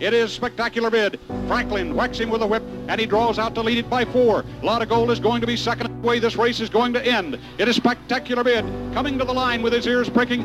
[0.00, 1.18] It is spectacular bid.
[1.48, 4.44] Franklin whacks him with a whip, and he draws out to lead it by four.
[4.62, 7.38] Lot of Gold is going to be second way this race is going to end.
[7.58, 8.64] It is spectacular bid.
[8.94, 10.42] Coming to the line with his ears pricking.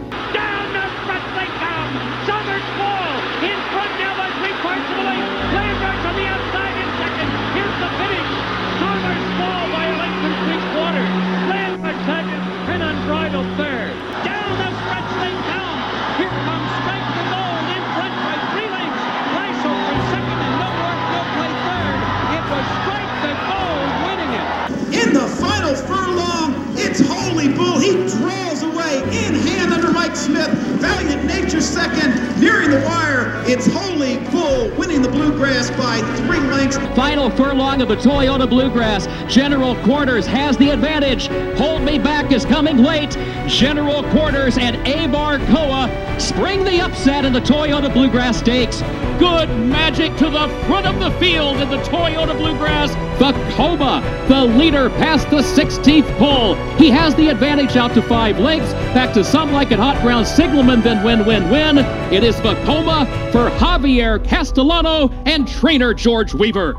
[27.56, 27.80] Bull.
[27.80, 30.50] He draws away in hand under Mike Smith.
[30.80, 33.42] Valiant Nature second, nearing the wire.
[33.46, 36.78] It's Holy Bull winning the bluegrass by three lengths.
[36.96, 39.08] Final furlong of the Toyota Bluegrass.
[39.32, 41.28] General Quarters has the advantage.
[41.58, 43.12] Hold Me Back is coming late.
[43.48, 48.82] General Quarters and Abar Koa spring the upset in the Toyota Bluegrass Stakes.
[49.20, 52.94] Good magic to the front of the field in the Toyota Bluegrass.
[53.18, 56.56] Vekoma, the leader past the 16th pole.
[56.78, 58.74] He has the advantage out to five lengths.
[58.94, 61.78] Back to some like it hot ground signalman, then win, win, win.
[62.12, 66.74] It is Vekoma for Javier Castellano and trainer George Weaver.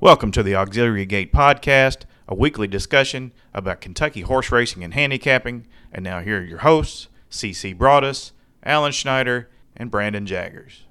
[0.00, 5.66] Welcome to the Auxiliary Gate Podcast, a weekly discussion about Kentucky horse racing and handicapping.
[5.92, 8.32] And now here are your hosts, CC Broadus,
[8.62, 10.83] Alan Schneider, and Brandon Jaggers.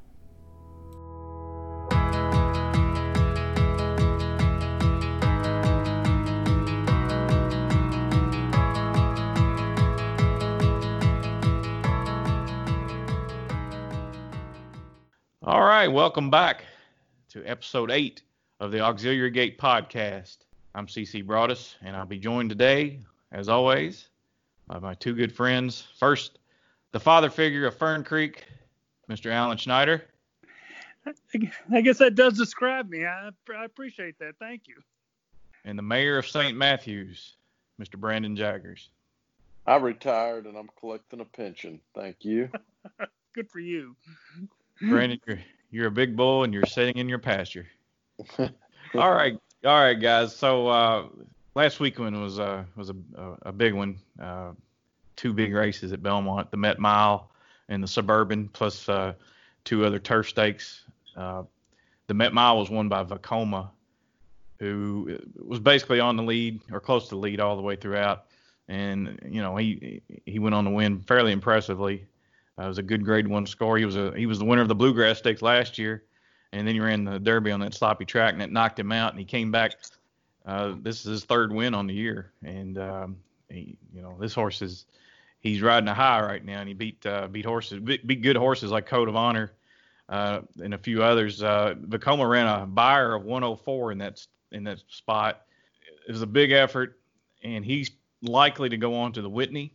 [15.46, 16.64] All right, welcome back
[17.30, 18.22] to episode eight
[18.62, 20.38] of the Auxiliary Gate Podcast.
[20.74, 23.00] I'm CC Broadus, and I'll be joined today,
[23.34, 24.08] as always,
[24.68, 25.86] by my two good friends.
[26.00, 26.40] First,
[26.94, 28.46] the father figure of Fern Creek,
[29.10, 29.32] Mr.
[29.32, 30.06] Alan Schneider,
[31.74, 33.06] I guess that does describe me.
[33.06, 34.36] I, I appreciate that.
[34.40, 34.76] Thank you.
[35.66, 36.56] and the mayor of St.
[36.56, 37.36] Matthews,
[37.82, 38.00] Mr.
[38.00, 38.90] Brandon Jaggers.
[39.66, 41.82] I retired and I'm collecting a pension.
[41.94, 42.50] Thank you.
[43.36, 43.98] Good for you.
[44.90, 45.40] Brandon, you're,
[45.72, 47.68] you're a big bull and you're sitting in your pasture.
[48.40, 48.48] all
[48.94, 50.36] right, all right, guys.
[50.36, 51.06] So uh,
[51.56, 53.98] last weekend was uh, was a, a, a big one.
[54.22, 54.52] Uh,
[55.16, 57.32] two big races at Belmont: the Met Mile
[57.70, 59.14] and the Suburban, plus uh,
[59.64, 60.84] two other turf stakes.
[61.16, 61.44] Uh,
[62.08, 63.70] the Met Mile was won by Vekoma,
[64.60, 68.26] who was basically on the lead or close to the lead all the way throughout.
[68.68, 72.06] And you know he he went on to win fairly impressively.
[72.60, 73.78] Uh, it was a good grade one score.
[73.78, 76.04] He was a he was the winner of the Bluegrass Stakes last year,
[76.52, 79.12] and then he ran the Derby on that sloppy track, and it knocked him out.
[79.12, 79.76] And he came back.
[80.46, 83.18] Uh, this is his third win on the year, and um,
[83.50, 84.86] he, you know this horse is
[85.40, 88.36] he's riding a high right now, and he beat uh, beat horses beat, beat good
[88.36, 89.54] horses like Code of Honor
[90.10, 91.42] uh, and a few others.
[91.42, 95.42] Uh, Vekoma ran a Beyer of 104 in that in that spot.
[96.08, 97.00] It was a big effort,
[97.44, 99.74] and he's likely to go on to the Whitney,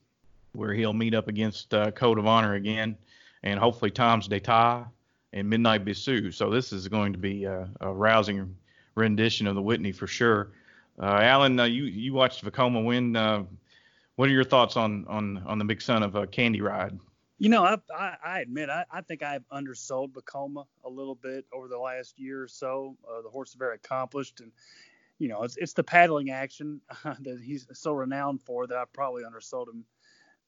[0.52, 2.96] where he'll meet up against uh, Code of Honor again,
[3.42, 4.86] and hopefully Tom's d'Etat
[5.32, 6.32] and Midnight Bisou.
[6.32, 8.56] So this is going to be a, a rousing
[8.94, 10.52] rendition of the Whitney for sure.
[11.00, 13.14] Uh, Alan, uh, you you watched Vekoma win.
[13.14, 13.44] Uh,
[14.16, 16.98] what are your thoughts on on on the big son of uh, Candy Ride?
[17.38, 21.44] You know, I, I, I admit I, I think I've undersold Vekoma a little bit
[21.52, 22.96] over the last year or so.
[23.08, 24.50] Uh, the horse is very accomplished, and
[25.20, 29.22] you know, it's it's the paddling action that he's so renowned for that I probably
[29.22, 29.84] undersold him.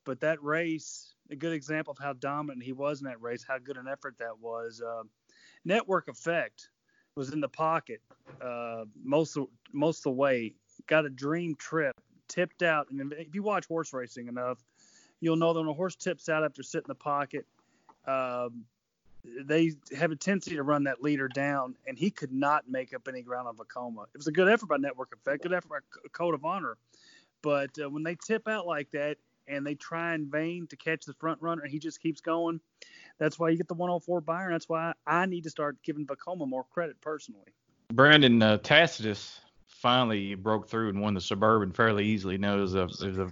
[0.04, 3.58] But that race, a good example of how dominant he was in that race, how
[3.58, 4.80] good an effort that was.
[4.80, 5.02] Uh,
[5.64, 6.70] network effect
[7.14, 8.00] was in the pocket
[8.40, 10.54] uh, most of, most of the way.
[10.86, 14.58] Got a dream trip, tipped out, and if you watch horse racing enough,
[15.20, 17.46] you'll know that when a horse tips out after sitting in the pocket,
[18.06, 18.64] um,
[19.44, 23.06] they have a tendency to run that leader down, and he could not make up
[23.06, 24.04] any ground on Vekoma.
[24.14, 26.78] It was a good effort by Network Effect, good effort by Code of Honor,
[27.42, 29.18] but uh, when they tip out like that
[29.50, 32.60] and they try in vain to catch the front runner, and he just keeps going,
[33.18, 36.06] that's why you get the 104 Beyer, and that's why I need to start giving
[36.06, 37.52] Vekoma more credit personally.
[37.92, 42.38] Brandon uh, Tacitus finally broke through and won the Suburban fairly easily.
[42.38, 43.30] Now it was a it was a,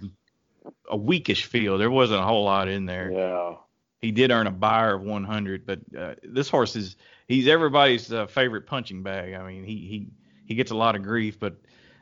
[0.89, 1.79] a weakish field.
[1.79, 3.11] There wasn't a whole lot in there.
[3.11, 3.55] Yeah.
[4.01, 6.95] He did earn a Beyer of 100, but uh, this horse is
[7.27, 9.33] he's everybody's uh, favorite punching bag.
[9.33, 10.07] I mean, he he
[10.45, 11.57] he gets a lot of grief, but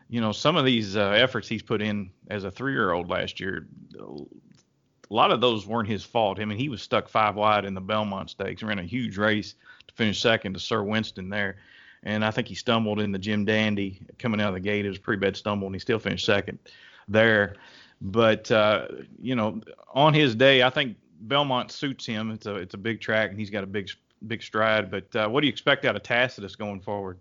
[0.09, 3.67] you know some of these uh, efforts he's put in as a three-year-old last year,
[3.99, 6.39] a lot of those weren't his fault.
[6.39, 9.55] I mean, he was stuck five wide in the Belmont Stakes, ran a huge race
[9.87, 11.57] to finish second to Sir Winston there,
[12.03, 14.85] and I think he stumbled in the Jim Dandy coming out of the gate.
[14.85, 16.59] It was a pretty bad stumble, and he still finished second
[17.07, 17.55] there.
[18.01, 18.87] But uh,
[19.19, 19.61] you know,
[19.93, 22.31] on his day, I think Belmont suits him.
[22.31, 23.89] It's a it's a big track and he's got a big
[24.27, 24.91] big stride.
[24.91, 27.19] But uh, what do you expect out of Tacitus going forward?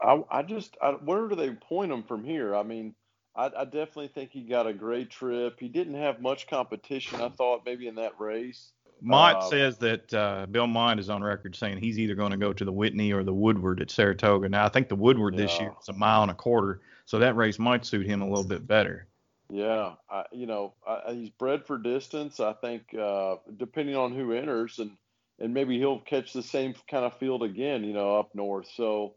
[0.00, 2.54] I, I just I, where do they point him from here?
[2.54, 2.94] I mean,
[3.34, 5.58] I, I definitely think he got a great trip.
[5.58, 7.20] He didn't have much competition.
[7.20, 8.72] I thought maybe in that race.
[9.02, 12.38] Mott uh, says that uh, Bill Mott is on record saying he's either going to
[12.38, 14.48] go to the Whitney or the Woodward at Saratoga.
[14.48, 15.42] Now I think the Woodward yeah.
[15.42, 18.28] this year is a mile and a quarter, so that race might suit him a
[18.28, 19.06] little bit better.
[19.48, 22.40] Yeah, I, you know, I, he's bred for distance.
[22.40, 24.96] I think uh, depending on who enters, and
[25.38, 28.66] and maybe he'll catch the same kind of field again, you know, up north.
[28.74, 29.14] So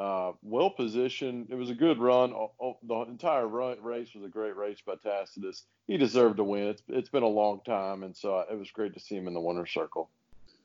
[0.00, 1.48] uh, well positioned.
[1.50, 2.32] It was a good run.
[2.82, 5.64] the entire race was a great race by Tacitus.
[5.86, 6.68] He deserved to win.
[6.68, 9.34] It's it's been a long time, and so it was great to see him in
[9.34, 10.08] the winner's circle.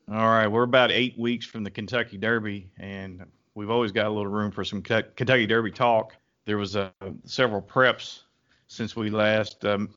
[0.09, 4.09] All right, we're about eight weeks from the Kentucky Derby, and we've always got a
[4.09, 6.15] little room for some Kentucky Derby talk.
[6.45, 6.91] There was uh,
[7.25, 8.21] several preps
[8.67, 9.89] since we last um,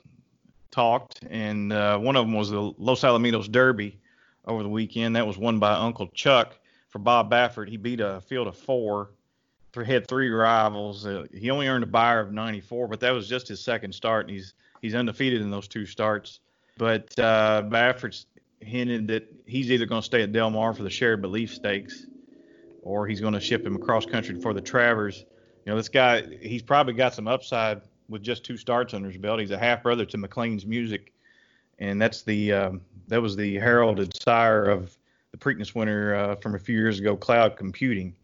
[0.73, 4.01] talked, and uh, one of them was the Los Alamitos Derby
[4.47, 5.15] over the weekend.
[5.15, 6.59] That was won by Uncle Chuck
[6.89, 7.69] for Bob Baffert.
[7.69, 9.11] He beat a field of four
[9.85, 11.07] had three rivals.
[11.07, 14.27] Uh, he only earned a Beyer of 94, but that was just his second start,
[14.27, 16.41] and he's he's undefeated in those two starts.
[16.77, 18.27] But uh, Baffert's
[18.61, 22.07] hinted that he's either going to stay at Del Mar for the Shared Belief Stakes,
[22.83, 25.25] or he's going to ship him across country for the Travers.
[25.65, 29.19] You know, this guy, he's probably got some upside with just two starts under his
[29.19, 29.41] belt.
[29.41, 31.13] He's a half brother to Maclean's Music,
[31.79, 34.97] and that's the um, that was the heralded sire of
[35.33, 38.15] the Preakness winner uh, from a few years ago, Cloud Computing.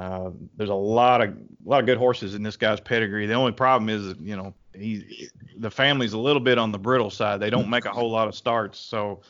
[0.00, 3.26] Uh, there's a lot of a lot of good horses in this guy's pedigree.
[3.26, 7.10] The only problem is, you know, he the family's a little bit on the brittle
[7.10, 7.38] side.
[7.38, 9.20] They don't make a whole lot of starts, so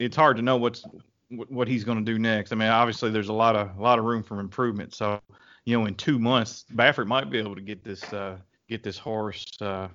[0.00, 0.84] it's hard to know what's
[1.30, 2.50] what he's going to do next.
[2.50, 4.92] I mean, obviously there's a lot of a lot of room for improvement.
[4.92, 5.20] So,
[5.66, 8.38] you know, in two months, Baffert might be able to get this uh,
[8.68, 9.86] get this horse, uh,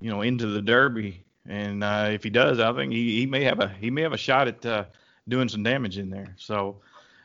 [0.00, 1.22] you know, into the Derby.
[1.46, 4.14] And uh, if he does, I think he, he may have a he may have
[4.14, 4.84] a shot at uh,
[5.28, 6.34] doing some damage in there.
[6.38, 6.80] So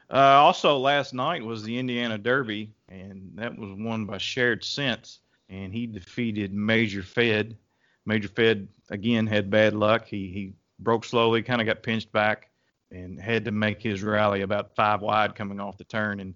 [0.09, 5.19] uh, also, last night was the Indiana Derby, and that was won by Shared Sense,
[5.49, 7.57] and he defeated Major Fed.
[8.05, 10.05] Major Fed again had bad luck.
[10.05, 12.49] He he broke slowly, kind of got pinched back,
[12.91, 16.35] and had to make his rally about five wide coming off the turn, and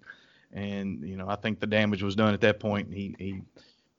[0.52, 2.92] and you know I think the damage was done at that point.
[2.92, 3.42] He he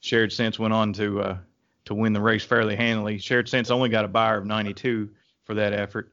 [0.02, 1.38] Shared Sense went on to uh,
[1.86, 3.18] to win the race fairly handily.
[3.20, 5.10] Shared Sense only got a Beyer of 92
[5.46, 6.12] for that effort.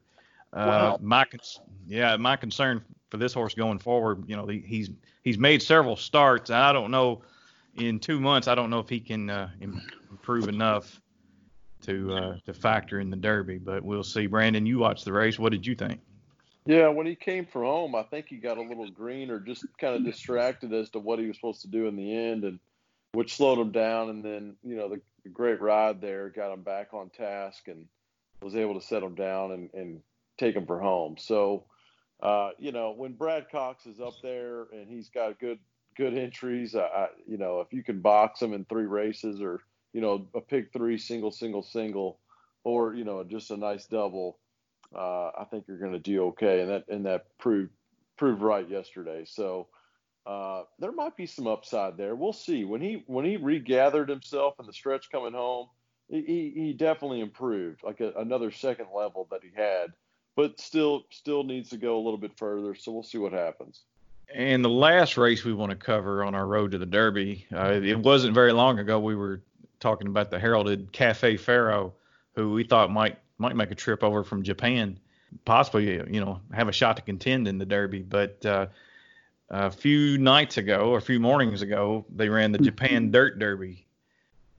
[0.53, 0.99] Uh, wow.
[1.01, 1.25] My
[1.87, 4.23] yeah, my concern for this horse going forward.
[4.27, 4.89] You know, he's
[5.23, 6.49] he's made several starts.
[6.49, 7.21] I don't know
[7.77, 8.47] in two months.
[8.47, 11.01] I don't know if he can uh, improve enough
[11.83, 14.27] to uh, to factor in the Derby, but we'll see.
[14.27, 15.39] Brandon, you watched the race.
[15.39, 15.99] What did you think?
[16.65, 19.65] Yeah, when he came from home, I think he got a little green or just
[19.79, 22.59] kind of distracted as to what he was supposed to do in the end, and
[23.13, 24.09] which slowed him down.
[24.09, 27.85] And then you know the, the great ride there got him back on task and
[28.41, 30.01] was able to set him down and, and
[30.37, 31.15] take him for home.
[31.17, 31.65] So
[32.21, 35.59] uh, you know, when Brad Cox is up there and he's got good
[35.95, 39.61] good entries, I, I, you know, if you can box him in three races or
[39.93, 42.19] you know a pick three single single single,
[42.63, 44.37] or you know just a nice double,
[44.95, 47.71] uh, I think you're going to do okay, and that and that proved
[48.17, 49.25] proved right yesterday.
[49.25, 49.67] So.
[50.25, 52.13] Uh, there might be some upside there.
[52.13, 52.63] We'll see.
[52.63, 55.69] When he when he regathered himself in the stretch coming home,
[56.07, 59.93] he, he definitely improved, like a, another second level that he had
[60.35, 62.75] but still still needs to go a little bit further.
[62.75, 63.81] So we'll see what happens.
[64.33, 67.79] And the last race we want to cover on our road to the Derby, uh,
[67.83, 69.41] it wasn't very long ago we were
[69.79, 71.91] talking about the heralded Cafe Pharoah,
[72.35, 74.99] who we thought might might make a trip over from Japan,
[75.45, 78.01] possibly you know have a shot to contend in the Derby.
[78.01, 78.67] But uh,
[79.49, 83.85] a few nights ago or a few mornings ago, they ran the Japan Dirt Derby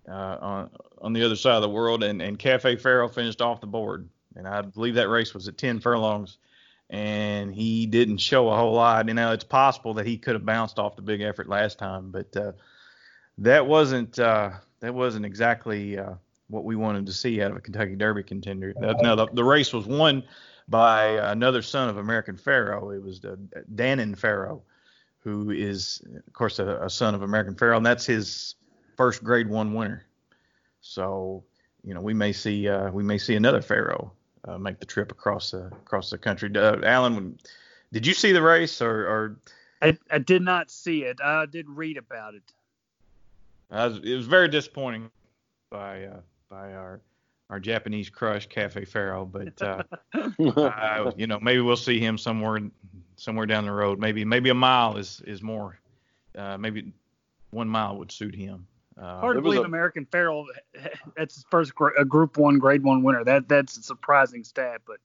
[0.08, 3.60] uh, on on the other side of the world, and and Cafe Pharoah finished off
[3.60, 6.38] the board and I believe that race was at 10 furlongs,
[6.88, 9.06] and he didn't show a whole lot.
[9.08, 12.10] You know, it's possible that he could have bounced off the big effort last time,
[12.10, 12.52] but uh,
[13.38, 16.14] that wasn't uh, that wasn't exactly uh,
[16.48, 18.74] what we wanted to see out of a Kentucky Derby contender.
[18.78, 20.24] Now the, the race was won
[20.68, 22.94] by another son of American Pharoah.
[22.94, 23.36] It was uh,
[23.74, 24.60] Danon Pharoah,
[25.20, 28.56] who is of course a, a son of American Pharoah, and that's his
[28.96, 30.04] first Grade One winner.
[30.80, 31.44] So
[31.84, 34.10] you know we may see uh, we may see another Pharoah
[34.46, 36.50] uh, make the trip across the across the country.
[36.54, 37.38] Uh, Alan,
[37.92, 39.06] did you see the race or?
[39.06, 39.36] or...
[39.82, 41.20] I, I did not see it.
[41.22, 42.42] I did read about it.
[43.70, 45.10] Was, it was very disappointing
[45.70, 47.00] by uh, by our
[47.48, 49.82] our Japanese crush Cafe Pharoah, but uh,
[50.14, 52.60] I, you know maybe we'll see him somewhere
[53.16, 53.98] somewhere down the road.
[53.98, 55.78] Maybe maybe a mile is is more.
[56.36, 56.92] Uh, maybe
[57.50, 58.66] one mile would suit him.
[58.98, 60.46] Uh, Hard to believe a, American Pharoah.
[61.16, 63.24] That's his first a Group One, Grade One winner.
[63.24, 64.98] That that's a surprising stat, but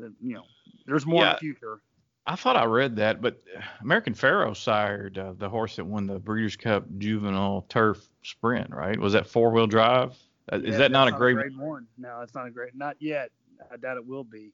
[0.00, 0.44] that, you know,
[0.86, 1.80] there's more in the future.
[2.26, 3.42] I thought I read that, but
[3.80, 8.98] American Pharoah sired uh, the horse that won the Breeders' Cup Juvenile Turf Sprint, right?
[8.98, 10.16] Was that four wheel drive?
[10.52, 11.34] Uh, Yeah, Is that not a great?
[11.34, 11.86] grade one?
[11.98, 12.74] No, it's not a grade.
[12.74, 13.30] Not yet.
[13.72, 14.52] I doubt it will be.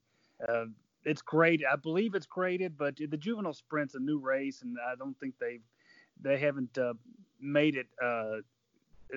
[0.49, 0.67] Uh,
[1.05, 1.67] it's graded.
[1.71, 5.35] I believe it's graded, but the juvenile sprint's a new race, and I don't think
[5.38, 5.62] they've
[6.23, 6.95] they haven't uh,
[7.41, 8.37] made it uh,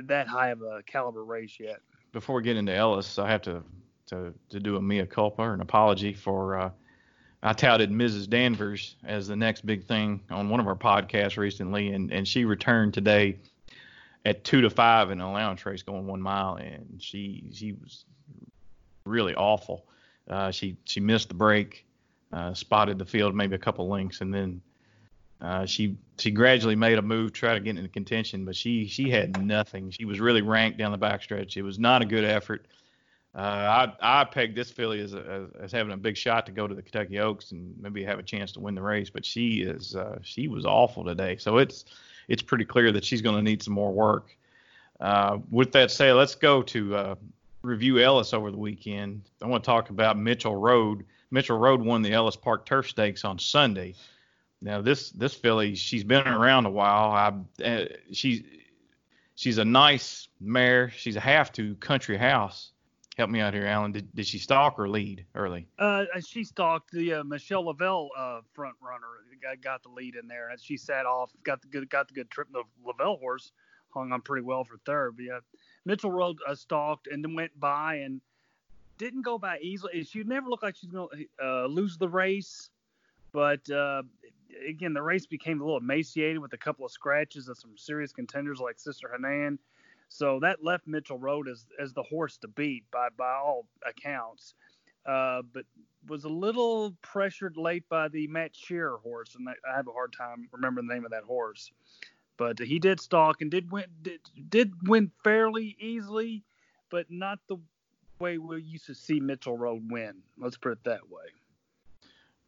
[0.03, 1.79] that high of a caliber race yet.
[2.11, 3.63] Before we get into Ellis, I have to
[4.07, 6.57] to to do a mea culpa an apology for.
[6.57, 6.69] Uh,
[7.43, 8.29] I touted Mrs.
[8.29, 12.45] Danvers as the next big thing on one of our podcasts recently, and, and she
[12.45, 13.39] returned today
[14.25, 18.05] at two to five in a lounge race going one mile, and she she was
[19.05, 19.85] really awful.
[20.29, 21.85] Uh, she she missed the break,
[22.31, 24.61] uh, spotted the field maybe a couple links, and then
[25.41, 29.09] uh, she she gradually made a move, try to get into contention, but she she
[29.09, 29.89] had nothing.
[29.89, 31.57] She was really ranked down the backstretch.
[31.57, 32.67] It was not a good effort.
[33.33, 33.39] Uh,
[33.99, 36.75] I I pegged this filly as, a, as having a big shot to go to
[36.75, 39.95] the Kentucky Oaks and maybe have a chance to win the race, but she is
[39.95, 41.37] uh, she was awful today.
[41.37, 41.85] So it's
[42.27, 44.35] it's pretty clear that she's going to need some more work.
[44.99, 47.15] Uh, with that said, let's go to uh,
[47.63, 49.23] review Ellis over the weekend.
[49.41, 51.03] I want to talk about Mitchell Road.
[51.31, 53.95] Mitchell Road won the Ellis Park Turf Stakes on Sunday.
[54.61, 57.11] Now this this filly, she's been around a while.
[57.11, 58.43] I uh, she's
[59.35, 60.91] she's a nice mare.
[60.91, 62.71] She's a half to Country House.
[63.17, 63.91] Help me out here, Alan.
[63.91, 65.67] Did, did she stalk or lead early?
[65.77, 69.05] Uh, she stalked the uh, Michelle Lovell uh, front runner.
[69.41, 71.31] Got, got the lead in there, and she sat off.
[71.43, 72.47] Got the good got the good trip.
[72.53, 73.51] The Lovell horse
[73.89, 75.17] hung on pretty well for third.
[75.17, 75.39] But yeah,
[75.85, 78.21] Mitchell Road uh, stalked and then went by and
[78.97, 80.03] didn't go by easily.
[80.03, 81.07] She never looked like she's gonna
[81.43, 82.69] uh, lose the race,
[83.31, 84.03] but uh,
[84.67, 88.11] again, the race became a little emaciated with a couple of scratches of some serious
[88.11, 89.59] contenders like Sister Hanan.
[90.09, 94.55] So that left Mitchell Road as as the horse to beat by by all accounts.
[95.05, 95.65] Uh, but
[96.07, 100.13] was a little pressured late by the Matt Shearer horse, and I have a hard
[100.13, 101.71] time remembering the name of that horse.
[102.37, 106.43] But he did stalk and did win did, did win fairly easily,
[106.89, 107.57] but not the
[108.19, 110.15] way we used to see Mitchell Road win.
[110.37, 111.23] Let's put it that way.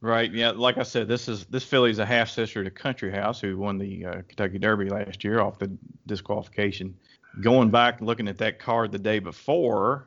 [0.04, 0.30] Right.
[0.34, 0.52] Yeah.
[0.52, 3.78] Like I said, this is this filly's a half sister to Country House, who won
[3.78, 5.72] the uh, Kentucky Derby last year off the
[6.08, 6.94] disqualification.
[7.40, 10.06] Going back and looking at that card the day before,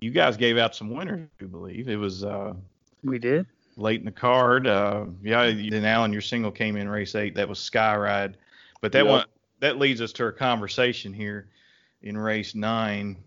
[0.00, 1.28] you guys gave out some winners.
[1.42, 2.54] I believe it was uh,
[3.04, 3.44] We did.
[3.76, 4.66] late in the card.
[4.66, 5.44] Uh, yeah.
[5.50, 7.34] Then Alan, your single came in race eight.
[7.34, 8.36] That was Skyride.
[8.80, 9.10] But that Yep.
[9.12, 9.24] one
[9.60, 11.48] that leads us to a conversation here
[12.00, 13.18] in race nine.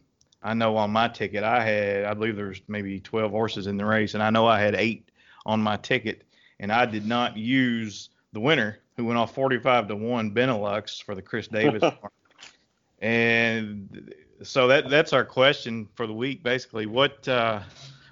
[0.42, 3.86] I know on my ticket I had I believe there's maybe 12 horses in the
[3.86, 5.06] race, and I know I had eight
[5.46, 6.24] on my ticket,
[6.60, 11.15] and I did not use the winner who went off 45 to one Benelux for
[11.15, 11.84] the Chris Davis.
[13.00, 16.86] and so that that's our question for the week basically.
[16.86, 17.62] What uh,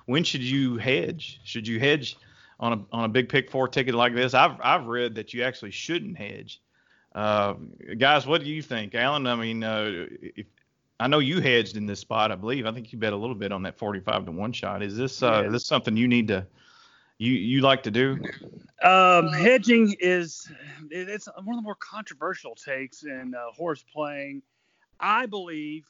[0.06, 1.40] when should you hedge?
[1.44, 2.18] Should you hedge
[2.60, 4.34] on a on a big pick four ticket like this?
[4.34, 6.62] I've I've read that you actually shouldn't hedge.
[7.14, 7.56] Uh,
[7.98, 9.26] guys, what do you think, Alan?
[9.26, 10.46] I mean, uh, if,
[11.00, 12.66] I know you hedged in this spot, I believe.
[12.66, 14.84] I think you bet a little bit on that 45 to one shot.
[14.84, 15.48] Is this uh, Yeah.
[15.48, 16.46] is this something you need to
[17.18, 18.20] you you like to do?
[18.84, 20.52] Um, hedging is
[20.92, 24.44] it's one of the more controversial takes in uh, horse playing.
[25.00, 25.86] I believe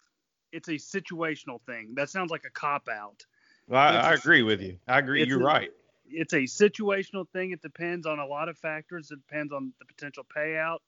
[0.52, 1.94] it's a situational thing.
[1.96, 3.26] That sounds like a cop out.
[3.68, 4.78] Well, I, I agree with you.
[4.88, 5.26] I agree.
[5.26, 5.72] You're a- right.
[6.10, 7.52] It's a situational thing.
[7.52, 9.12] It depends on a lot of factors.
[9.12, 10.80] It depends on the potential payout,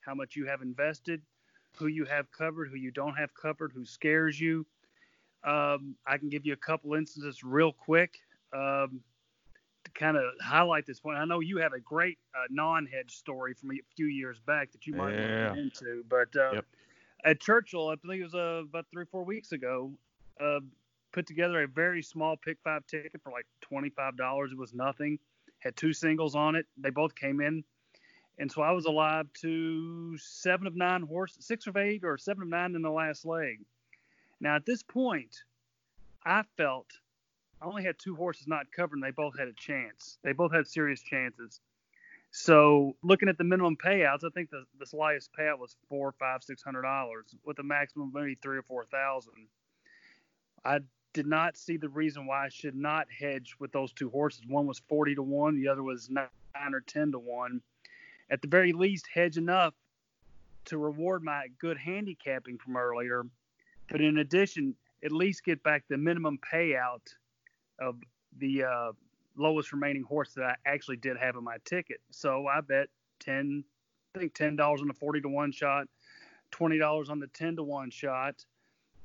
[0.00, 1.22] how much you have invested,
[1.76, 4.66] who you have covered, who you don't have covered, who scares you.
[5.44, 8.18] Um, I can give you a couple instances real quick
[8.52, 9.00] um,
[9.94, 11.18] kind of highlight this point.
[11.18, 14.86] I know you have a great uh, non-hedge story from a few years back that
[14.86, 15.50] you might want to Yeah.
[15.50, 16.66] get into, but uh, Yep.
[17.24, 19.92] at Churchill, I think it was uh, about three or four weeks ago,
[20.40, 20.60] uh,
[21.12, 24.50] put together a very small pick five ticket for like twenty-five dollars.
[24.52, 25.18] It was nothing.
[25.60, 26.66] Had two singles on it.
[26.76, 27.64] They both came in,
[28.38, 32.42] and so I was alive to seven of nine horses, six of eight or seven
[32.42, 33.60] of nine in the last leg.
[34.40, 35.44] Now at this point,
[36.26, 36.88] I felt
[37.64, 40.18] I only had two horses not covered, and they both had a chance.
[40.22, 41.60] They both had serious chances.
[42.30, 46.42] So looking at the minimum payouts, I think the the highest payout was four, five,
[46.42, 49.46] six hundred dollars, with a maximum of maybe three or four thousand.
[50.62, 50.80] I
[51.14, 54.42] did not see the reason why I should not hedge with those two horses.
[54.46, 56.28] One was forty to one, the other was nine
[56.74, 57.62] or ten to one.
[58.28, 59.74] At the very least, hedge enough
[60.66, 63.24] to reward my good handicapping from earlier,
[63.88, 67.14] but in addition, at least get back the minimum payout
[67.78, 67.96] of
[68.38, 68.92] the uh,
[69.36, 72.00] lowest remaining horse that I actually did have in my ticket.
[72.10, 72.88] So I bet
[73.20, 73.64] ten,
[74.14, 75.86] I think ten dollars on the forty to one shot,
[76.50, 78.44] twenty dollars on the ten to one shot.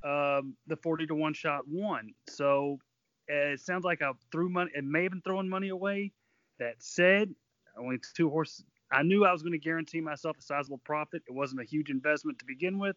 [0.03, 2.13] Um, the forty to one shot won.
[2.27, 2.79] So
[3.27, 4.71] it sounds like I threw money.
[4.75, 6.11] It may have been throwing money away.
[6.59, 7.33] That said,
[7.77, 8.65] only two horses.
[8.91, 11.21] I knew I was going to guarantee myself a sizable profit.
[11.27, 12.95] It wasn't a huge investment to begin with.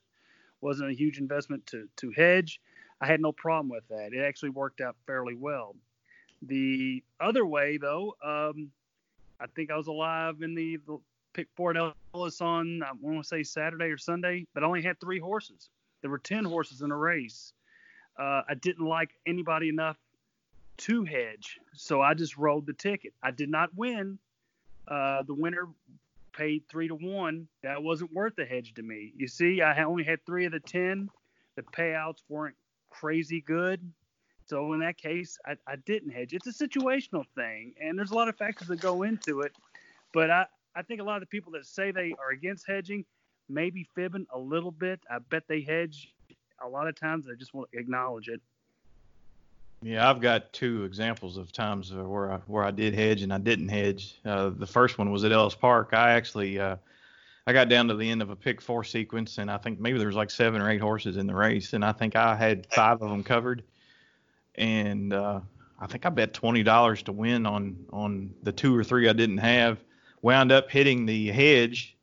[0.62, 2.60] wasn't a huge investment to to hedge.
[3.02, 4.12] I had no problem with that.
[4.12, 5.74] It actually worked out fairly well.
[6.42, 8.70] The other way, though, um,
[9.40, 10.98] I think I was alive in the, the
[11.32, 15.00] pick Fort Ellis on I want to say Saturday or Sunday, but I only had
[15.00, 15.68] three horses.
[16.00, 17.52] There were ten horses in a race.
[18.16, 19.96] Uh, I didn't like anybody enough
[20.78, 23.14] to hedge, so I just rolled the ticket.
[23.20, 24.18] I did not win.
[24.86, 25.68] Uh, the winner
[26.36, 27.48] paid three to one.
[27.64, 29.12] That wasn't worth the hedge to me.
[29.16, 31.08] You see, I only had three of the ten.
[31.56, 32.56] The payouts weren't
[32.92, 33.80] crazy good.
[34.46, 36.34] So in that case, I, I didn't hedge.
[36.34, 39.52] It's a situational thing, and there's a lot of factors that go into it.
[40.12, 43.04] But I, I think a lot of the people that say they are against hedging
[43.48, 45.00] may be fibbing a little bit.
[45.10, 46.12] I bet they hedge.
[46.62, 48.40] A lot of times they just won't acknowledge it.
[49.82, 53.38] Yeah, I've got two examples of times where I where I did hedge and I
[53.38, 54.20] didn't hedge.
[54.24, 55.90] Uh, the first one was at Ellis Park.
[55.92, 56.76] I actually uh,
[57.46, 59.98] I got down to the end of a pick four sequence, and I think maybe
[59.98, 62.66] there was like seven or eight horses in the race, and I think I had
[62.72, 63.64] five of them covered,
[64.54, 65.40] and uh,
[65.80, 69.12] I think I bet twenty dollars to win on on the two or three I
[69.12, 69.78] didn't have.
[70.22, 71.96] Wound up hitting the hedge,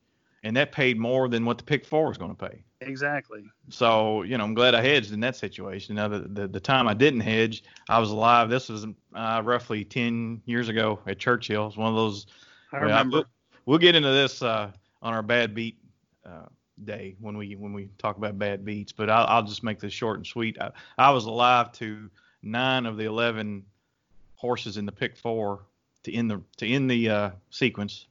[0.44, 2.64] and that paid more than what the pick four was going to pay.
[2.82, 3.46] Exactly.
[3.70, 5.96] So you know, I'm glad I hedged in that situation.
[5.96, 8.50] Now the the, the time I didn't hedge, I was alive.
[8.50, 11.68] This was uh, roughly ten years ago at Churchill.
[11.68, 12.28] It's one of those.
[12.74, 13.18] I remember.
[13.18, 13.26] we'll,
[13.66, 14.42] we'll get into this.
[14.42, 15.78] Uh, on our bad beat
[16.26, 16.46] uh,
[16.84, 18.92] day when we when we talk about bad beats.
[18.92, 20.58] But I'll, I'll just make this short and sweet.
[20.60, 22.10] I, I, was alive to
[22.42, 23.66] nine of the eleven
[24.36, 25.62] horses in the pick four
[26.04, 28.08] to end the to end the uh, sequence.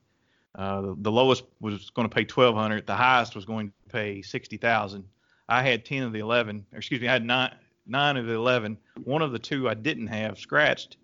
[0.55, 2.87] Uh, the, the, lowest was going to pay twelve hundred.
[2.87, 5.05] The highest was going to pay sixty thousand.
[5.49, 7.55] I had ten of the eleven, excuse me, I had nine
[7.87, 8.79] nine of the eleven.
[9.05, 10.97] One of the two I didn't have scratched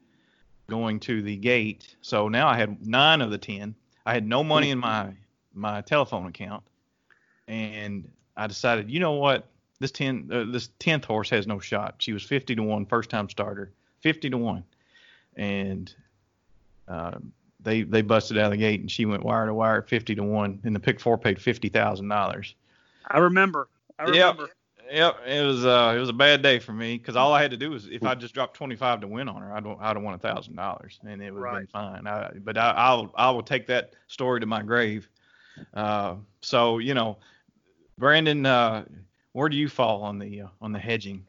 [0.66, 1.94] going to the gate.
[2.01, 3.75] So now I had nine of the ten.
[4.07, 5.14] I had no money in my
[5.55, 6.62] my telephone account,
[7.49, 9.47] and I decided, you know what,
[9.81, 11.97] this ten uh, this tenth horse has no shot.
[11.99, 14.64] She was 50 to one, first time starter, 50 to one,
[15.37, 15.95] and
[16.88, 17.19] uh,
[17.61, 20.14] they they busted out of the gate, and she went wire to wire at 50
[20.14, 22.55] to one, and the pick four paid fifty thousand dollars.
[23.11, 23.69] I remember.
[23.99, 24.43] I remember.
[24.43, 24.51] Yep.
[24.93, 27.51] Yep, it was uh it was a bad day for me because all I had
[27.53, 30.03] to do was if I just dropped 25 to win on her, I'd I'd have
[30.03, 31.59] won a thousand dollars and it would have Right.
[31.61, 32.07] been fine.
[32.07, 35.09] I, but I, I'll I will take that story to my grave.
[35.73, 37.19] Uh, so you know,
[37.99, 38.85] Brandon, uh,
[39.33, 41.27] where do you fall on the uh, on the hedging?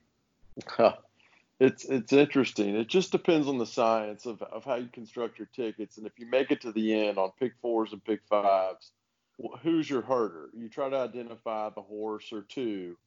[1.59, 2.75] it's it's interesting.
[2.75, 6.13] It just depends on the science of, of how you construct your tickets, and if
[6.17, 8.91] you make it to the end on pick fours and pick fives,
[9.61, 10.49] who's your herder?
[10.53, 12.97] You try to identify the horse or two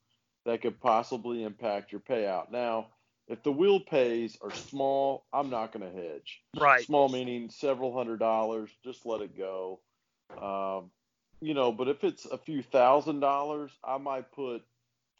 [0.44, 2.50] that could possibly impact your payout.
[2.50, 2.86] Now,
[3.28, 6.40] if the wheel pays are small, I'm not going to hedge.
[6.58, 6.84] Right.
[6.84, 9.80] Small meaning several hundred dollars, just let it go.
[10.30, 10.90] Um,
[11.40, 14.62] you know, but if it's a few thousand dollars, I might put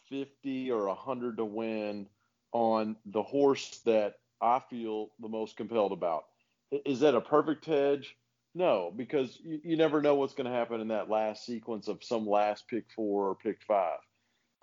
[0.08, 2.06] fifty or a hundred to win
[2.52, 6.24] on the horse that I feel the most compelled about.
[6.70, 8.16] Is that a perfect hedge?
[8.54, 12.02] No, because you, you never know what's going to happen in that last sequence of
[12.02, 13.98] some last pick four or pick five.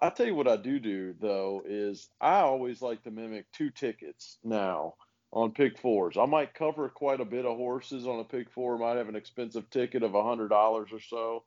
[0.01, 3.69] I tell you what I do do though is I always like to mimic two
[3.69, 4.95] tickets now
[5.35, 6.15] on pick fours.
[6.17, 8.77] I might cover quite a bit of horses on a pick four.
[8.77, 11.43] Might have an expensive ticket of a hundred dollars or so,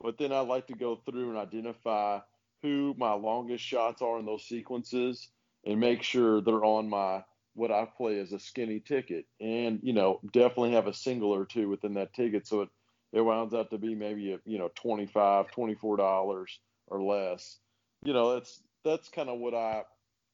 [0.00, 2.20] but then I like to go through and identify
[2.62, 5.28] who my longest shots are in those sequences
[5.64, 7.24] and make sure they're on my
[7.54, 11.46] what I play as a skinny ticket, and you know definitely have a single or
[11.46, 12.68] two within that ticket, so it
[13.12, 17.58] it winds up to be maybe a, you know 25 24 dollars or less.
[18.04, 19.82] You know that's that's kind of what I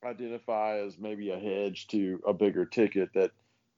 [0.05, 3.31] identify as maybe a hedge to a bigger ticket that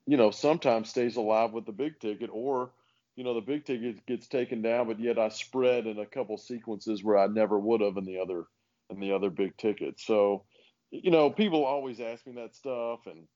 [0.06, 2.70] you know sometimes stays alive with the big ticket or
[3.16, 6.36] you know the big ticket gets taken down but yet I spread in a couple
[6.36, 8.44] sequences where I never would have in the other
[8.90, 10.00] in the other big ticket.
[10.00, 10.44] So
[10.90, 13.26] you know people always ask me that stuff and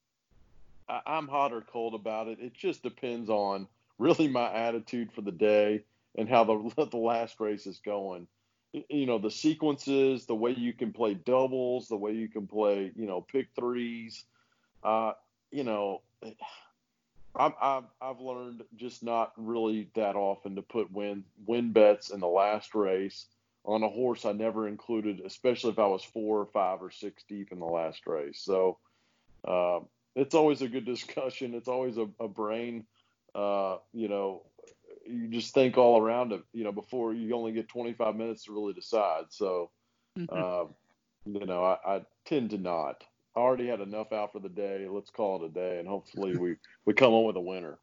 [0.88, 2.38] I, I'm hot or cold about it.
[2.40, 3.68] It just depends on
[3.98, 5.84] really my attitude for the day
[6.16, 8.26] and how the the last race is going
[8.72, 12.90] you know the sequences the way you can play doubles the way you can play
[12.96, 14.24] you know pick threes
[14.82, 15.12] uh
[15.50, 16.00] you know
[17.34, 22.20] I've, I've, I've learned just not really that often to put win win bets in
[22.20, 23.26] the last race
[23.64, 27.22] on a horse I never included, especially if I was four or five or six
[27.28, 28.40] deep in the last race.
[28.40, 28.78] So
[29.46, 29.80] uh,
[30.14, 31.54] it's always a good discussion.
[31.54, 32.84] It's always a, a brain,
[33.34, 34.42] uh, you know,
[35.32, 38.72] just think all around it, you know, before you only get 25 minutes to really
[38.72, 39.24] decide.
[39.30, 39.70] So,
[40.28, 40.64] uh,
[41.24, 43.04] you know, I, I tend to not.
[43.34, 44.86] I already had enough out for the day.
[44.88, 47.78] Let's call it a day, and hopefully we we come on with a winner.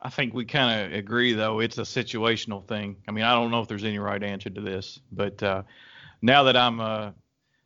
[0.00, 1.60] I think we kind of agree, though.
[1.60, 2.96] It's a situational thing.
[3.08, 5.62] I mean, I don't know if there's any right answer to this, but uh,
[6.22, 7.10] now that I'm uh,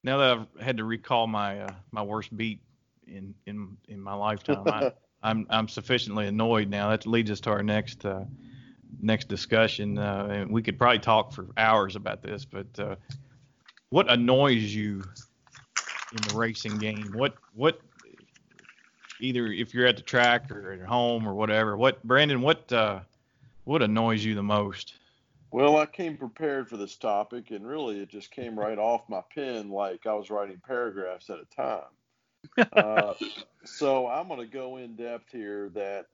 [0.02, 2.60] now that I've had to recall my uh, my worst beat
[3.06, 6.90] in in in my lifetime, I, I'm I'm sufficiently annoyed now.
[6.90, 8.24] That leads us to our next uh,
[9.00, 12.44] next discussion, uh, and we could probably talk for hours about this.
[12.44, 12.96] But uh,
[13.90, 15.02] what annoys you
[16.12, 17.10] in the racing game?
[17.12, 17.80] What what
[19.22, 21.76] either if you're at the track or at home or whatever.
[21.76, 22.42] What Brandon?
[22.42, 23.00] What uh,
[23.64, 24.94] what annoys you the most?
[25.50, 29.22] Well, I came prepared for this topic, and really it just came right off my
[29.34, 31.90] pen like I was writing paragraphs at a time.
[32.72, 33.14] Uh,
[33.64, 36.06] so I'm going to go in depth here that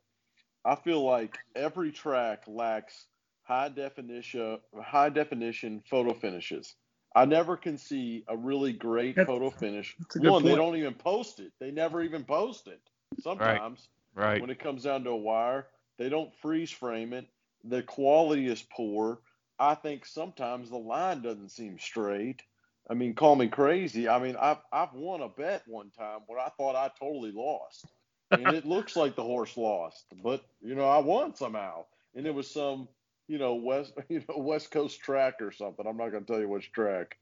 [0.64, 3.06] I feel like every track lacks
[3.44, 6.74] high definition high definition photo finishes.
[7.16, 9.96] I never can see a really great That's- photo finish.
[10.14, 11.52] a good One, they don't even post it.
[11.58, 12.80] They never even post it.
[13.20, 14.40] Sometimes Right.
[14.40, 17.26] when it comes down to a wire, they don't freeze frame it.
[17.64, 19.20] The quality is poor.
[19.58, 22.42] I think sometimes the line doesn't seem straight.
[22.90, 24.08] I mean, call me crazy.
[24.08, 27.86] I mean, I've I've won a bet one time where I thought I totally lost,
[28.30, 32.34] and it looks like the horse lost, but you know I won somehow, and it
[32.34, 32.88] was some
[33.26, 35.86] you know west you know West Coast track or something.
[35.86, 37.18] I'm not going to tell you which track.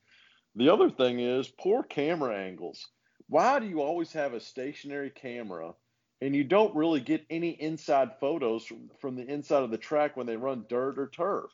[0.54, 2.88] The other thing is poor camera angles.
[3.28, 5.74] Why do you always have a stationary camera
[6.22, 10.16] and you don't really get any inside photos from, from the inside of the track
[10.16, 11.50] when they run dirt or turf?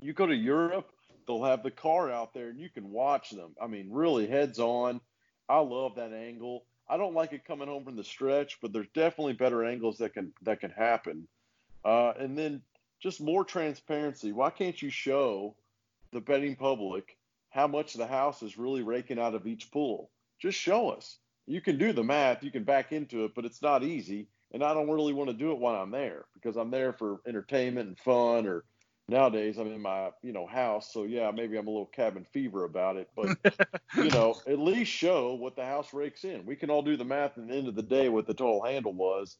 [0.00, 0.91] You go to Europe,
[1.26, 3.54] they'll have the car out there and you can watch them.
[3.60, 5.00] I mean, really heads on.
[5.48, 6.64] I love that angle.
[6.88, 10.14] I don't like it coming home from the stretch, but there's definitely better angles that
[10.14, 11.26] can that can happen.
[11.84, 12.62] Uh, and then
[13.00, 14.32] just more transparency.
[14.32, 15.56] Why can't you show
[16.12, 17.16] the betting public
[17.50, 20.10] how much the house is really raking out of each pool?
[20.38, 21.18] Just show us.
[21.46, 24.28] You can do the math, you can back into it, but it's not easy.
[24.52, 27.20] And I don't really want to do it while I'm there because I'm there for
[27.26, 28.46] entertainment and fun.
[28.46, 28.64] Or
[29.08, 32.64] nowadays I'm in my you know house, so yeah, maybe I'm a little cabin fever
[32.64, 33.08] about it.
[33.16, 33.36] But
[33.96, 36.46] you know, at least show what the house rakes in.
[36.46, 38.64] We can all do the math at the end of the day what the total
[38.64, 39.36] handle was,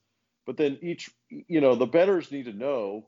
[0.46, 3.06] but then each you know the betters need to know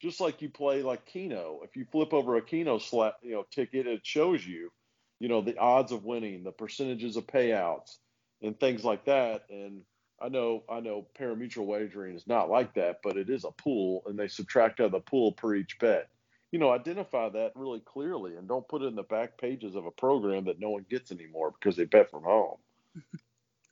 [0.00, 1.60] just like you play like Keno.
[1.64, 4.70] If you flip over a Keno slot, you know, ticket, it shows you,
[5.18, 7.96] you know, the odds of winning, the percentages of payouts,
[8.42, 9.42] and things like that.
[9.50, 9.82] And
[10.20, 14.02] I know, I know, parimutuel wagering is not like that, but it is a pool,
[14.06, 16.08] and they subtract out of the pool per each bet.
[16.50, 19.84] You know, identify that really clearly, and don't put it in the back pages of
[19.86, 22.56] a program that no one gets anymore because they bet from home.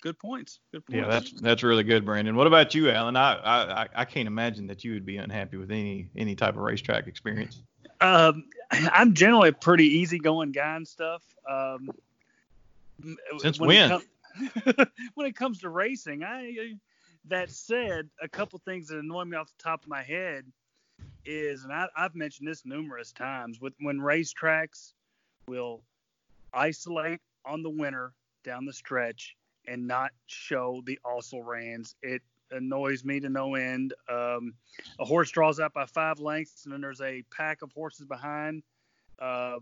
[0.03, 0.61] Good points.
[0.73, 1.01] Good points.
[1.01, 2.37] Yeah, that's that's really good, Brandon.
[2.37, 3.17] What about you, Alan?
[3.17, 6.55] I I I- I can't imagine that you would be unhappy with any any type
[6.55, 7.63] of racetrack experience.
[8.03, 11.23] Um, I'm generally a pretty easygoing guy and stuff.
[11.51, 11.91] Um,
[13.39, 13.89] Since it when?
[13.89, 14.03] com-
[15.15, 16.77] when it comes to racing, I
[17.29, 20.45] that said, a couple things that annoy me off the top of my head
[21.25, 24.93] is, and I, I've mentioned this numerous times, with when racetracks
[25.49, 25.83] will
[26.53, 28.13] isolate on the winner
[28.45, 31.97] down the stretch and not show the also rans.
[32.03, 32.23] It
[32.53, 33.93] annoys me to no end.
[34.09, 34.55] Um,
[35.01, 38.63] a horse draws out by five lengths, and then there's a pack of horses behind,
[39.21, 39.61] um,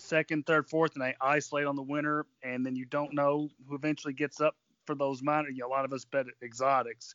[0.00, 3.74] second, third, fourth, and they isolate on the winner, and then you don't know who
[3.74, 5.48] eventually gets up for those minor.
[5.48, 7.14] You know, a lot of us bet exotics,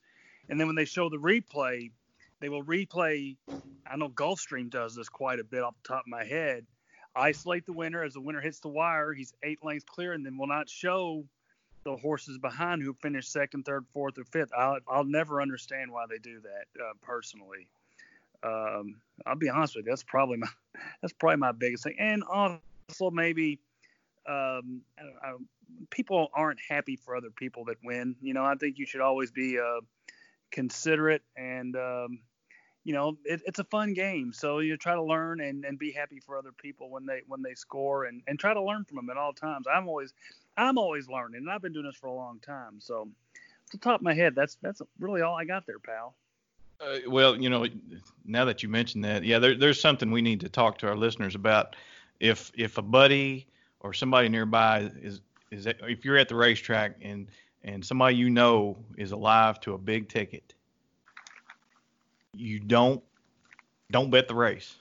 [0.50, 1.92] and then when they show the replay,
[2.40, 3.36] they will replay.
[3.90, 6.66] I know Gulfstream does this quite a bit off the top of my head.
[7.16, 9.14] Isolate the winner as the winner hits the wire.
[9.14, 11.24] He's eight lengths clear, and then will not show
[11.86, 14.52] the horses behind who finished second, third, fourth, or fifth.
[14.58, 17.68] I'll, I'll never understand why they do that uh, personally.
[18.44, 19.92] Um, I'll be honest with you.
[19.92, 20.48] That's probably my
[21.02, 21.96] that's probably my biggest thing.
[22.00, 22.60] And also
[23.12, 23.60] maybe
[24.28, 24.82] um,
[25.90, 28.16] people aren't happy for other people that win.
[28.22, 29.82] You know, I think you should always be uh,
[30.52, 32.20] considerate and um,
[32.84, 34.34] you know it, it's a fun game.
[34.34, 37.42] So you try to learn and, and be happy for other people when they when
[37.42, 39.68] they score and, and try to learn from them at all times.
[39.72, 40.14] I'm always
[40.58, 42.80] I'm always learning, and I've been doing this for a long time.
[42.80, 46.16] So, off the top of my head, that's that's really all I got there, pal.
[46.80, 47.66] Uh, well, you know,
[48.26, 50.96] now that you mentioned that, yeah, there, there's something we need to talk to our
[50.96, 51.76] listeners about.
[52.20, 53.48] If if a buddy
[53.82, 57.28] or somebody nearby is is at, if you're at the racetrack and
[57.64, 60.54] and somebody you know is alive to a big ticket,
[62.34, 63.04] you don't
[63.92, 64.76] don't bet the race.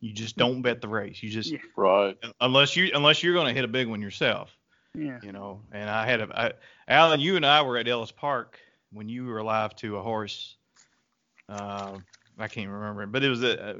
[0.00, 1.22] You just don't bet the race.
[1.22, 1.58] You just Yeah.
[1.76, 2.16] Right.
[2.40, 4.56] unless you unless you're going to hit a big one yourself
[4.94, 5.18] Yeah.
[5.22, 5.62] you know.
[5.72, 6.52] And I had a, I,
[6.88, 8.58] Alan, you and I were at Ellis Park
[8.92, 10.56] when you were alive to a horse.
[11.48, 11.98] Uh,
[12.38, 13.70] I can't remember, but it was a.
[13.70, 13.74] Uh,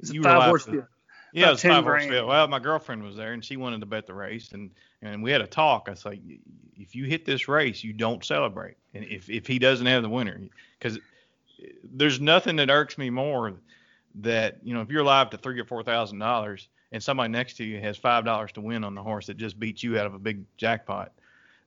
[0.00, 0.86] It's a you were five alive horse to- deal.
[1.32, 2.28] Yeah, it was 10 five horse field.
[2.28, 4.70] Well, my girlfriend was there and she wanted to bet the race, and
[5.02, 5.84] and we had a talk.
[5.86, 6.20] I was like,
[6.76, 8.76] if you hit this race, you don't celebrate.
[8.94, 10.40] And if if he doesn't have the winner,
[10.78, 10.98] because
[11.84, 13.54] there's nothing that irks me more
[14.14, 17.56] that you know if you're live to three or four thousand dollars and somebody next
[17.56, 20.06] to you has five dollars to win on the horse that just beats you out
[20.06, 21.12] of a big jackpot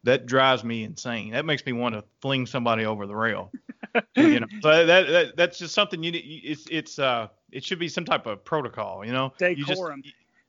[0.04, 3.52] that drives me insane that makes me want to fling somebody over the rail
[4.16, 6.42] you know so that, that that's just something you need.
[6.44, 10.04] it's it's uh it should be some type of protocol you know you just Decorum.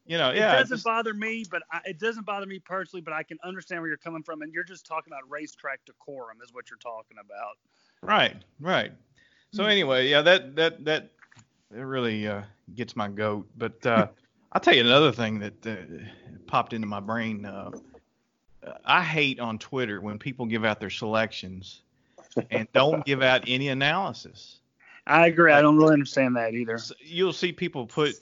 [0.06, 3.02] you know It doesn't just- bother me, but I, it doesn't bother me personally.
[3.02, 6.38] But I can understand where you're coming from, and you're just talking about racetrack decorum,
[6.42, 7.56] is what you're talking about.
[8.02, 8.92] Right, right.
[9.52, 11.10] So anyway, yeah, that that that
[11.74, 12.42] it really uh,
[12.74, 13.46] gets my goat.
[13.56, 14.08] But uh,
[14.52, 15.76] I'll tell you another thing that uh,
[16.46, 17.44] popped into my brain.
[17.44, 17.70] Uh,
[18.84, 21.82] I hate on Twitter when people give out their selections
[22.50, 24.58] and don't give out any analysis.
[25.06, 25.52] I agree.
[25.52, 26.78] I don't really understand that either.
[26.78, 28.14] So you'll see people put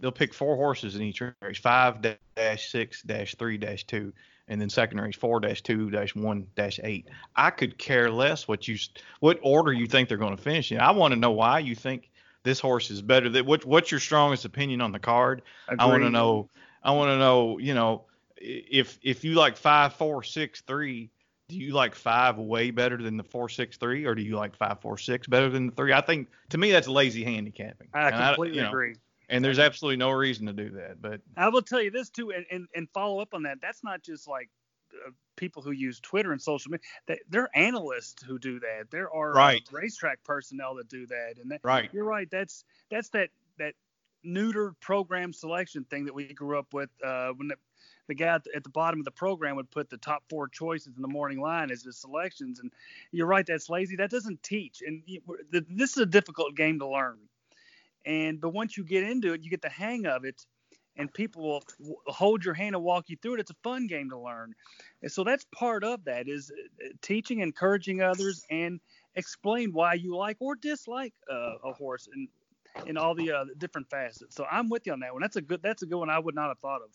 [0.00, 1.98] they'll pick four horses in each race five
[2.36, 4.12] dash six dash three dash two
[4.48, 8.46] and then second race four dash two dash one dash eight i could care less
[8.46, 8.76] what you
[9.20, 11.74] what order you think they're going to finish in i want to know why you
[11.74, 12.10] think
[12.44, 15.42] this horse is better that what what's your strongest opinion on the card
[15.78, 16.48] i want to know
[16.82, 18.04] i want to know you know
[18.36, 21.10] if if you like five four six three
[21.48, 24.54] do you like five way better than the four six three or do you like
[24.56, 28.10] five four six better than the three i think to me that's lazy handicapping I
[28.10, 28.96] And completely you know, agree.
[29.28, 31.00] and there's absolutely no reason to do that.
[31.00, 33.58] But I will tell you this too, and, and, and follow up on that.
[33.60, 34.48] That's not just like
[35.06, 36.84] uh, people who use Twitter and social media.
[37.06, 38.90] They, there are analysts who do that.
[38.90, 41.34] There are uh, racetrack personnel that do that.
[41.40, 42.28] And that, right, you're right.
[42.30, 43.74] That's that's that that
[44.26, 47.56] neutered program selection thing that we grew up with uh, when the,
[48.08, 50.48] the guy at the, at the bottom of the program would put the top four
[50.48, 52.58] choices in the morning line as his selections.
[52.58, 52.72] And
[53.12, 53.46] you're right.
[53.46, 53.96] That's lazy.
[53.96, 54.82] That doesn't teach.
[54.84, 55.20] And you,
[55.52, 57.18] the, this is a difficult game to learn.
[58.06, 60.46] And but once you get into it, you get the hang of it,
[60.96, 61.62] and people will
[62.06, 63.40] hold your hand and walk you through it.
[63.40, 64.54] It's a fun game to learn,
[65.02, 68.80] and so that's part of that is uh, teaching, encouraging others, and
[69.14, 72.28] explain why you like or dislike uh, a horse and
[72.86, 74.36] in all the uh, different facets.
[74.36, 75.20] So I'm with you on that one.
[75.20, 75.60] That's a good.
[75.62, 76.10] That's a good one.
[76.10, 76.90] I would not have thought of.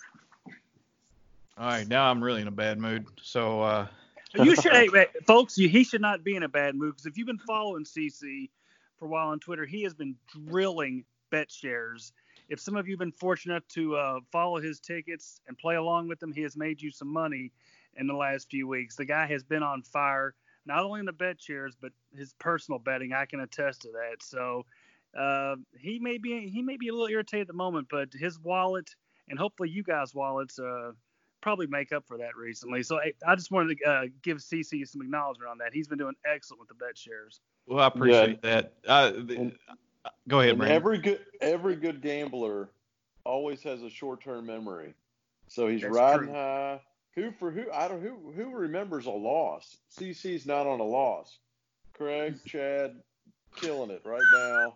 [1.57, 1.87] All right.
[1.87, 3.05] Now I'm really in a bad mood.
[3.21, 3.87] So uh,
[4.33, 5.57] You should, hey, folks.
[5.57, 8.49] You, he should not be in a bad mood because if you've been following CC
[8.97, 10.15] for a while on Twitter, he has been
[10.47, 12.13] drilling bet shares.
[12.49, 15.75] If some of you have been fortunate enough to uh, follow his tickets and play
[15.75, 17.51] along with them, he has made you some money
[17.95, 18.95] in the last few weeks.
[18.95, 20.33] The guy has been on fire,
[20.65, 23.13] not only in the bet shares, but his personal betting.
[23.13, 24.21] I can attest to that.
[24.21, 24.65] So
[25.17, 28.39] uh, he may be he may be a little irritated at the moment, but his
[28.39, 28.89] wallet
[29.29, 30.91] and hopefully you guys' wallets uh,
[31.43, 32.81] probably make up for that recently.
[32.83, 35.73] So I, I just wanted to uh, give CC some acknowledgement on that.
[35.73, 37.41] He's been doing excellent with the bet shares.
[37.67, 38.73] well, I appreciate that.
[38.87, 39.55] Uh, And-
[40.27, 40.75] go ahead, And Brandon.
[40.75, 42.69] every good every good gambler
[43.25, 44.93] always has a short term memory.
[45.49, 46.33] So he's That's riding true.
[46.33, 46.81] high.
[47.15, 49.77] Who for who I don't who who remembers a loss?
[49.95, 51.37] CC's not on a loss.
[51.93, 52.95] Craig, Chad,
[53.55, 54.75] killing it right now.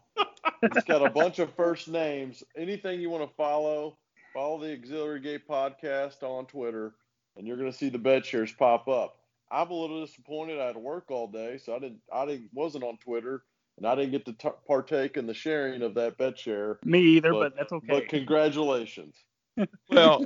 [0.74, 2.44] He's got a bunch of first names.
[2.56, 3.98] Anything you want to follow,
[4.38, 6.94] follow the Auxiliary Gate podcast on Twitter,
[7.36, 9.18] and you're going to see the bet shares pop up.
[9.50, 10.60] I'm a little disappointed.
[10.60, 12.02] I had to work all day, so I didn't.
[12.14, 13.42] I didn't wasn't on Twitter,
[13.78, 16.78] and I didn't get to t- partake in the sharing of that bet share.
[16.84, 17.88] Me either, but, But- that's okay.
[17.90, 19.16] But congratulations.
[19.90, 20.24] well,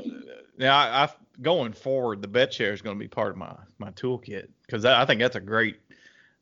[0.57, 1.09] now I, I
[1.41, 4.83] going forward, the bet share is going to be part of my my toolkit because
[4.83, 5.79] I, I think that's a great.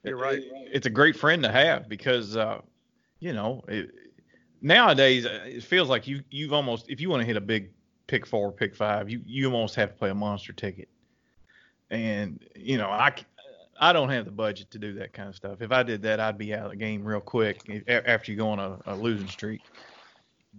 [0.04, 0.42] You're right.
[0.72, 2.62] It's a great friend to have because uh,
[3.20, 3.92] you know it,
[4.62, 7.72] nowadays uh, it feels like you you've almost if you want to hit a big
[8.08, 10.90] pick four, pick five, you you almost have to play a monster ticket.
[11.90, 13.14] And you know I
[13.80, 15.62] I don't have the budget to do that kind of stuff.
[15.62, 18.50] If I did that, I'd be out of the game real quick after you go
[18.50, 19.62] on a, a losing streak.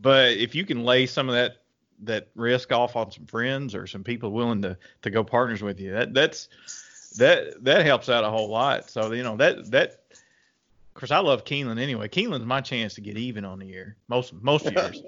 [0.01, 1.57] But if you can lay some of that
[2.03, 5.79] that risk off on some friends or some people willing to to go partners with
[5.81, 6.49] you, that that's
[7.19, 8.89] that that helps out a whole lot.
[8.91, 10.00] So you know that that
[10.95, 12.09] of course I love Keeneland anyway.
[12.09, 15.03] Keeneland's my chance to get even on the year most most years,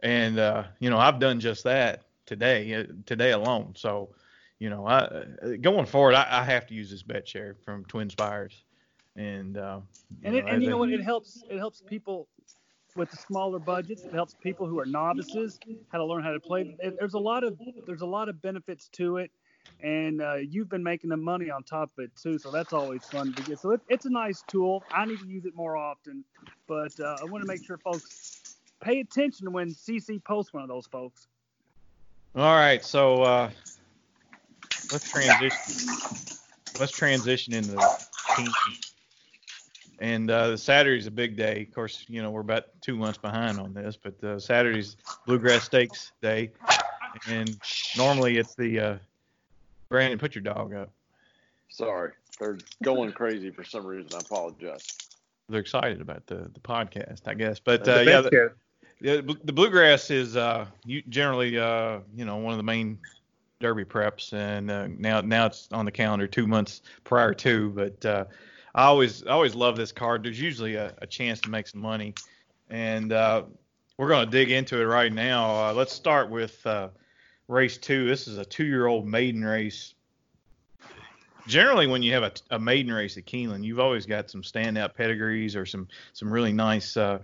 [0.00, 3.74] and uh, you know I've done just that today uh, today alone.
[3.76, 4.10] So
[4.58, 5.24] you know I uh,
[5.60, 8.64] going forward I, I have to use this bet share from Twin Spires,
[9.16, 9.80] and uh,
[10.24, 10.90] and it, and you know what?
[10.90, 11.44] It helps.
[11.48, 12.28] It helps people
[12.94, 14.04] with the smaller budgets.
[14.04, 16.66] It helps people who are novices how to learn how to play.
[16.78, 19.30] It- There's a lot of there's a lot of benefits to it,
[19.82, 22.38] and uh, you've been making the money on top of it too.
[22.38, 23.58] So that's always fun to get.
[23.58, 24.84] So it, it's a nice tool.
[24.90, 26.24] I need to use it more often,
[26.66, 30.68] but uh, I want to make sure folks pay attention when CC posts one of
[30.68, 31.26] those folks.
[32.34, 33.50] All right, so uh,
[34.90, 35.94] let's transition.
[36.80, 38.06] Let's transition into the.
[39.98, 41.66] And uh, Saturday's a big day.
[41.68, 44.96] Of course, you know we're about two months behind on this, but uh, Saturday's
[45.26, 46.50] Bluegrass Stakes Day,
[47.28, 47.56] and
[47.96, 48.96] normally it's the uh,
[49.92, 50.18] Brandon.
[50.18, 50.90] Put your dog up.
[51.68, 54.10] Sorry, they're going crazy for some reason.
[54.14, 54.86] I apologize.
[55.48, 57.60] They're excited about the the podcast, I guess.
[57.60, 58.52] But The uh, yeah, the,
[59.00, 60.66] yeah, the the bluegrass is uh,
[61.08, 62.98] generally uh, you know one of the main
[63.60, 67.70] Derby preps, and uh, now now it's on the calendar two months prior to.
[67.70, 68.24] But uh,
[68.74, 70.24] I always I always love this card.
[70.24, 72.14] There's usually a, a chance to make some money,
[72.70, 73.44] and uh,
[73.98, 75.68] we're going to dig into it right now.
[75.68, 76.88] Uh, let's start with uh,
[77.52, 78.06] race two.
[78.06, 79.94] This is a two-year-old maiden race.
[81.46, 84.94] Generally, when you have a, a maiden race at Keeneland, you've always got some standout
[84.94, 87.18] pedigrees or some some really nice uh,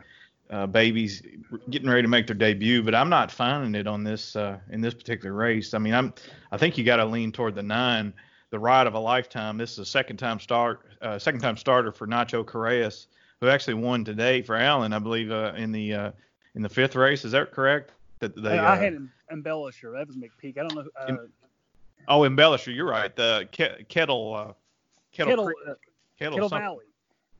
[0.51, 1.23] uh, babies
[1.71, 2.83] getting ready to make their debut.
[2.83, 5.73] But I'm not finding it on this uh, in this particular race.
[5.73, 6.13] I mean, I'm
[6.53, 8.13] I think you got to lean toward the nine,
[8.51, 9.57] the ride of a lifetime.
[9.57, 13.07] This is a second time start, uh, second time starter for Nacho Correas,
[13.41, 16.11] who actually won today for Allen, I believe, uh, in the uh,
[16.57, 17.25] in the fifth race.
[17.25, 17.93] Is that correct?
[18.19, 19.97] That they, I had him embellisher.
[19.97, 20.59] That was McPeek.
[20.59, 20.85] I don't know.
[20.99, 21.17] Uh,
[22.09, 22.75] oh, embellisher.
[22.75, 23.15] You're right.
[23.15, 24.35] The Ke- kettle.
[24.35, 24.53] Uh,
[25.13, 25.33] kettle.
[25.33, 25.75] Kettle, uh,
[26.19, 26.85] Kettle, Kettle Valley.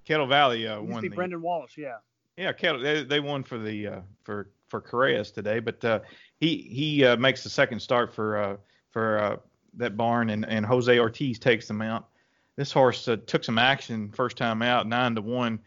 [0.05, 1.09] Kettle Valley uh, won the.
[1.09, 1.77] Brendan Wallace.
[1.77, 1.97] Yeah.
[2.37, 2.81] Yeah, Kettle.
[2.81, 6.01] They, they won for the uh, for for Correas today, but uh,
[6.39, 8.57] he he uh, makes the second start for uh,
[8.91, 9.37] for uh,
[9.75, 12.09] that barn, and and Jose Ortiz takes them out.
[12.57, 15.59] This horse uh, took some action first time out, nine to one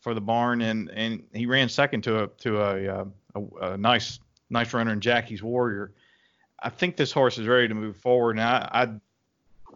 [0.00, 3.76] for the barn, and and he ran second to a to a, uh, a, a
[3.76, 5.92] nice nice runner in Jackie's Warrior.
[6.62, 8.88] I think this horse is ready to move forward, and I, I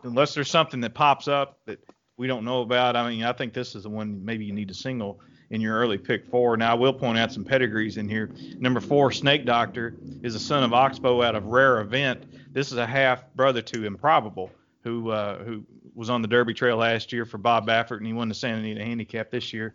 [0.02, 1.78] unless there's something that pops up that
[2.16, 4.68] we don't know about, I mean, I think this is the one maybe you need
[4.68, 6.56] to single in your early pick four.
[6.56, 8.30] Now, I will point out some pedigrees in here.
[8.58, 12.52] Number four, Snake Doctor, is a son of Oxbow out of Rare Event.
[12.52, 14.50] This is a half brother to Improbable,
[14.82, 18.12] who uh, who was on the Derby Trail last year for Bob Baffert, and he
[18.12, 19.74] won the Santa Anita Handicap this year.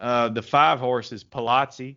[0.00, 1.96] Uh, the five horse is Palazzi.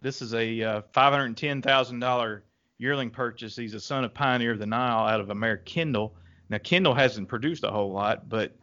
[0.00, 2.40] This is a uh, $510,000
[2.78, 3.56] yearling purchase.
[3.56, 6.14] He's a son of Pioneer of the Nile out of America Kendall.
[6.48, 8.56] Now, Kendall hasn't produced a whole lot, but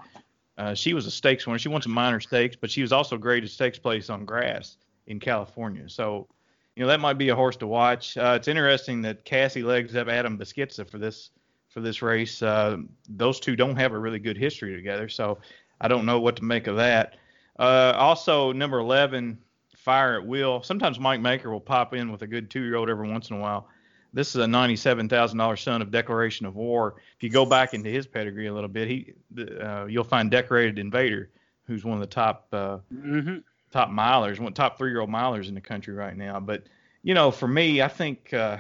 [0.58, 1.60] uh, she was a stakes winner.
[1.60, 4.78] She won some minor stakes, but she was also great at stakes place on grass
[5.08, 5.90] in California.
[5.90, 6.28] So,
[6.76, 8.18] you know, that might be a horse to watch.
[8.18, 11.32] Uh, it's interesting that Casse legs up Adam Beschizza for this
[11.70, 12.42] for this race.
[12.42, 12.78] Uh,
[13.10, 15.40] those two don't have a really good history together, so
[15.82, 17.16] I don't know what to make of that.
[17.58, 19.40] Uh, also, number 11,
[19.84, 20.64] Fire at Will.
[20.64, 23.68] Sometimes Mike Maker will pop in with a good two-year-old every once in a while.
[24.14, 26.96] This is a $97,000 son of Declaration of War.
[27.18, 29.14] If you go back into his pedigree a little bit, he
[29.62, 31.30] uh, you'll find Decorated Invader,
[31.66, 33.38] who's one of the top uh, Mm-hmm.
[33.72, 36.40] top milers, one top three-year-old milers in the country right now.
[36.40, 36.64] But
[37.02, 38.58] you know, for me, I think uh,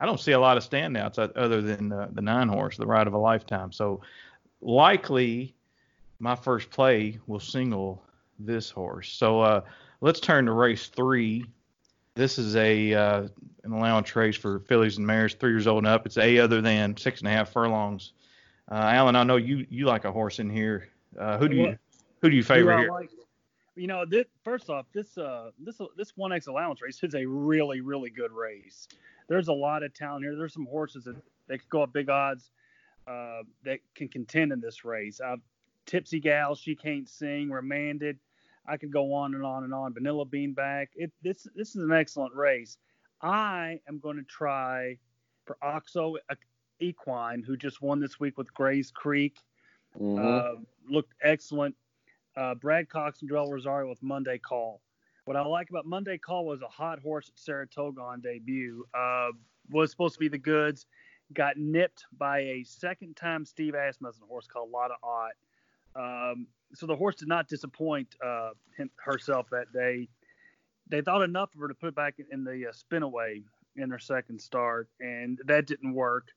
[0.00, 3.06] I don't see a lot of standouts other than uh, the nine horse, the ride
[3.06, 3.72] of a lifetime.
[3.72, 4.02] So
[4.60, 5.54] likely,
[6.18, 8.02] my first play will single
[8.38, 9.10] this horse.
[9.12, 9.60] So uh,
[10.00, 11.44] let's turn to race three.
[12.14, 13.28] This is a uh,
[13.64, 16.06] an allowance race for fillies and mares, three years old and up.
[16.06, 18.12] It's a other than six and a half furlongs.
[18.70, 20.88] Uh, Alan, I know you you like a horse in here.
[21.18, 21.78] Uh, who do you
[22.20, 22.90] who do you favor here?
[22.90, 23.10] like-
[23.76, 27.24] you know, this, first off, this uh this this one X allowance race is a
[27.24, 28.88] really really good race.
[29.28, 30.34] There's a lot of talent here.
[30.36, 31.14] There's some horses that
[31.46, 32.50] they could go up big odds
[33.06, 35.20] uh, that can contend in this race.
[35.20, 35.36] Uh,
[35.86, 37.50] Tipsy Gal, she can't sing.
[37.50, 38.18] Remanded.
[38.68, 39.94] I could go on and on and on.
[39.94, 40.88] Vanilla Beanbag.
[40.94, 42.76] It this this is an excellent race.
[43.22, 44.98] I am going to try
[45.44, 46.16] for Oxo
[46.80, 49.38] Equine, who just won this week with Gray's Creek.
[49.98, 50.18] Mhm.
[50.18, 51.74] Uh, looked excellent.
[52.36, 54.80] Uh, Brad Cox and Joel Rosario with Monday Call.
[55.24, 58.84] What I like about Monday Call was a hot horse at Saratoga on debut.
[58.94, 59.30] Uh,
[59.70, 60.86] was supposed to be the goods.
[61.32, 65.32] Got nipped by a second time Steve Asmussen horse called Lotta Ott.
[65.98, 70.08] Um, so the horse did not disappoint uh, him, herself that day.
[70.88, 73.42] They thought enough of her to put back in the uh, spinaway
[73.76, 76.28] in her second start, and that didn't work.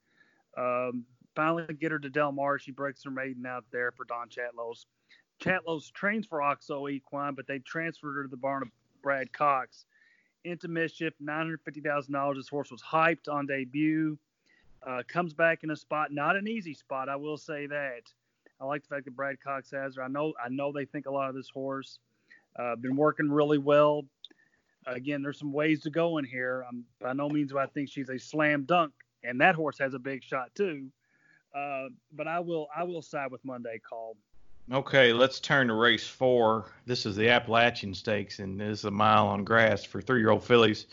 [0.58, 1.06] Um,
[1.36, 2.60] finally get her to Del Mar.
[2.60, 4.86] She breaks her maiden out there for Don Chatlos.
[5.42, 8.70] Chatlos trains for Oxo Equine, but they transferred her to the barn of
[9.02, 9.86] Brad Cox.
[10.44, 12.36] Into mischief, $950,000.
[12.36, 14.18] This horse was hyped on debut.
[14.86, 18.02] Uh, comes back in a spot, not an easy spot, I will say that.
[18.62, 20.04] I like the fact that Brad Cox has her.
[20.04, 22.00] I know, I know they think a lot of this horse.
[22.56, 24.06] Uh, been working really well.
[24.86, 26.66] Again, there's some ways to go in here.
[26.68, 28.94] Um, by no means do I think she's a slam dunk,
[29.24, 30.88] and that horse has a big shot too.
[31.56, 34.16] Uh, but I will, I will side with Monday Call.
[34.72, 36.72] Okay, let's turn to race four.
[36.86, 40.86] This is the Appalachian Stakes, and this is a mile on grass for three-year-old fillies.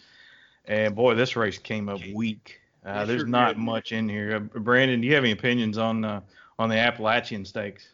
[0.64, 2.60] And boy, this race came up weak.
[2.84, 4.36] Uh, there's not much in here.
[4.36, 6.20] Uh, Brandon, do you have any opinions on uh,
[6.58, 7.88] on the Appalachian Stakes?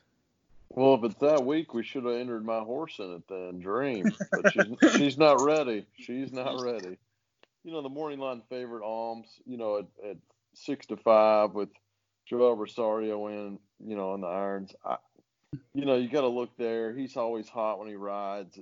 [0.70, 4.06] Well, if it's that week, we should have entered my horse in it then, Dream.
[4.32, 5.86] But she's she's not ready.
[5.96, 6.98] She's not ready.
[7.62, 9.28] You know, the morning line favorite Alms.
[9.46, 10.16] You know, at, at
[10.54, 11.68] six to five with
[12.26, 13.58] Joel Rosario in.
[13.84, 14.74] You know, on the irons.
[14.84, 14.96] I
[15.74, 16.92] you know, you got to look there.
[16.94, 18.58] He's always hot when he rides.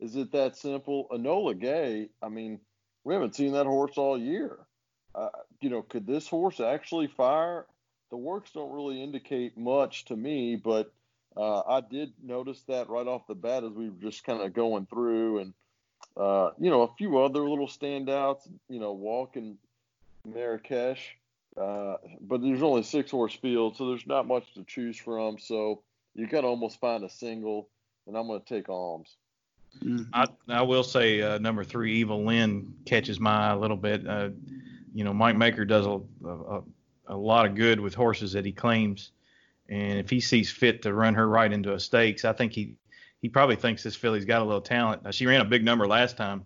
[0.00, 1.06] Is it that simple?
[1.12, 2.58] Anola Gay, I mean,
[3.04, 4.58] we haven't seen that horse all year.
[5.14, 5.28] Uh,
[5.60, 7.66] you know, could this horse actually fire?
[8.12, 10.92] The works don't really indicate much to me, but
[11.34, 14.52] uh, I did notice that right off the bat as we were just kind of
[14.52, 15.54] going through, and
[16.14, 18.46] uh, you know, a few other little standouts.
[18.68, 19.56] You know, Walk in
[20.26, 21.16] Marrakesh,
[21.56, 25.38] uh, but there's only six horse field, so there's not much to choose from.
[25.38, 25.80] So
[26.14, 27.70] you got to almost find a single,
[28.06, 29.16] and I'm going to take Alms.
[29.82, 30.02] Mm-hmm.
[30.12, 34.06] I, I will say uh, number three, Evil Lynn, catches my eye a little bit.
[34.06, 34.28] Uh,
[34.94, 36.62] you know, Mike Maker does a, a,
[37.12, 39.12] a lot of good with horses that he claims,
[39.68, 42.74] and if he sees fit to run her right into a stakes, I think he
[43.20, 45.04] he probably thinks this filly's got a little talent.
[45.04, 46.44] Now, she ran a big number last time.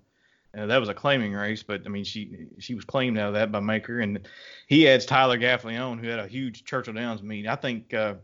[0.57, 3.35] Uh, that was a claiming race, but I mean she she was claimed out of
[3.35, 4.29] that by Maker, and
[4.67, 7.47] he adds Tyler Gaffalione, who had a huge Churchill Downs meet.
[7.47, 8.15] I think uh,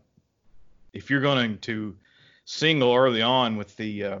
[0.93, 1.95] if you're going to
[2.45, 4.19] single early on with the uh,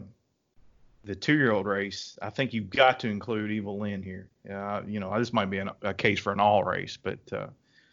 [1.03, 4.29] the two-year-old race, I think you've got to include Evil Lynn here.
[4.49, 7.19] Uh, you know, this might be an, a case for an all race, but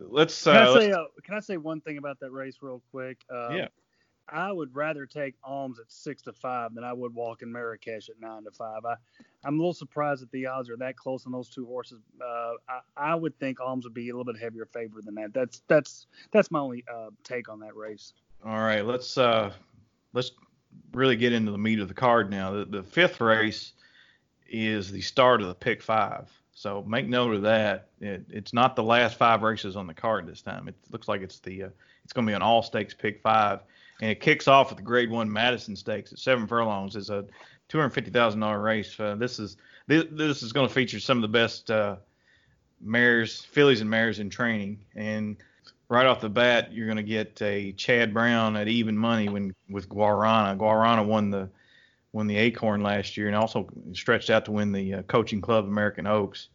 [0.01, 0.45] uh, let's.
[0.45, 2.83] Can I uh, say let's- uh, Can I say one thing about that race real
[2.91, 3.19] quick?
[3.33, 3.69] Uh, Yeah.
[4.33, 8.09] I would rather take Alms at six to five than I would walk in Marrakesh
[8.09, 8.85] at nine to five.
[8.85, 8.95] I,
[9.43, 12.01] I'm a little surprised that the odds are that close on those two horses.
[12.21, 15.35] Uh, I, I would think Alms would be a little bit heavier favorite than that.
[15.35, 18.13] That's that's that's my only uh, take on that race.
[18.45, 19.53] All right, let's uh,
[20.13, 20.31] let's
[20.93, 22.53] really get into the meat of the card now.
[22.53, 23.73] The, the fifth race
[24.49, 26.31] is the start of the pick five.
[26.61, 27.89] So make note of that.
[28.03, 30.69] It, it's not the last five races on the card this time.
[30.69, 31.69] It looks like it's the uh,
[32.05, 33.61] it's going to be an all stakes pick five,
[34.03, 36.97] and it kicks off with the Grade One Madison Stakes at seven furlongs.
[36.97, 37.25] It's a
[37.71, 39.01] two hundred fifty thousand dollar race.
[39.01, 39.57] Uh, this is
[39.87, 41.97] this, this is going to feature some of the best uh,
[42.79, 45.39] mares, fillies and mares in training, and
[45.89, 49.55] right off the bat, you're going to get a Chad Brown at even money when
[49.71, 50.59] with Guarana.
[50.59, 51.49] Guarana won the
[52.13, 55.67] won the Acorn last year and also stretched out to win the uh, Coaching Club
[55.67, 56.49] American Oaks.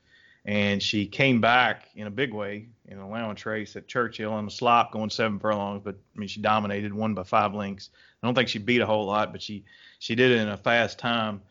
[0.46, 4.46] And she came back in a big way in an allowance race at Churchill on
[4.46, 5.82] the slop, going seven furlongs.
[5.84, 7.90] But I mean, she dominated, won by five lengths.
[8.22, 9.66] I don't think she beat a whole lot, but she
[9.98, 11.42] she did it in a fast time.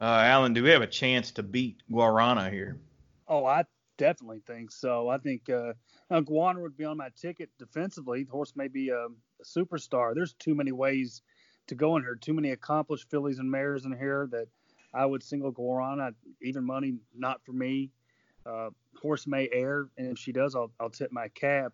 [0.00, 2.78] Uh, Alan, do we have a chance to beat Guarana here?
[3.26, 3.64] Oh, I
[3.96, 5.08] definitely think so.
[5.08, 5.72] I think uh,
[6.12, 8.22] Guarana would be on my ticket defensively.
[8.22, 10.14] The horse may be a, a superstar.
[10.14, 11.22] There's too many ways
[11.68, 12.14] to go in here.
[12.14, 14.46] Too many accomplished fillies and mares in here that
[14.94, 16.14] I would single Guarana.
[16.42, 17.90] Even money, not for me.
[18.46, 21.72] Uh, horse may air, and if she does, I'll, I'll tip my cap.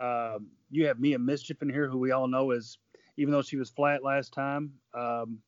[0.00, 2.78] Um, you have Mia Mischief in here, who we all know is,
[3.16, 5.38] even though she was flat last time, um,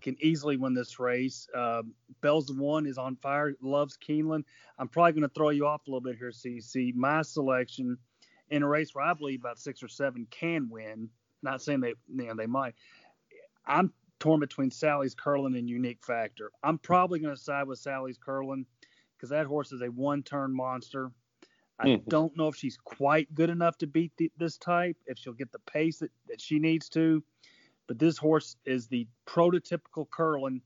[0.00, 1.48] can easily win this race.
[1.54, 4.44] Um, Bell's the one is on fire, loves Keeneland.
[4.78, 6.94] I'm probably going to throw you off a little bit here, CC.
[6.94, 7.98] My selection
[8.50, 11.08] in a race where I believe about six or seven can win.
[11.42, 12.74] Not saying they, you know, they might.
[13.66, 16.50] I'm torn between Sally's Curlin and Unique Factor.
[16.62, 18.66] I'm probably going to side with Sally's Curlin
[19.16, 21.10] because that horse is a one-turn monster.
[21.78, 22.08] I Mhm.
[22.08, 25.52] don't know if she's quite good enough to beat the, this type, if she'll get
[25.52, 27.22] the pace that, that she needs to.
[27.86, 30.62] But this horse is the prototypical Curlin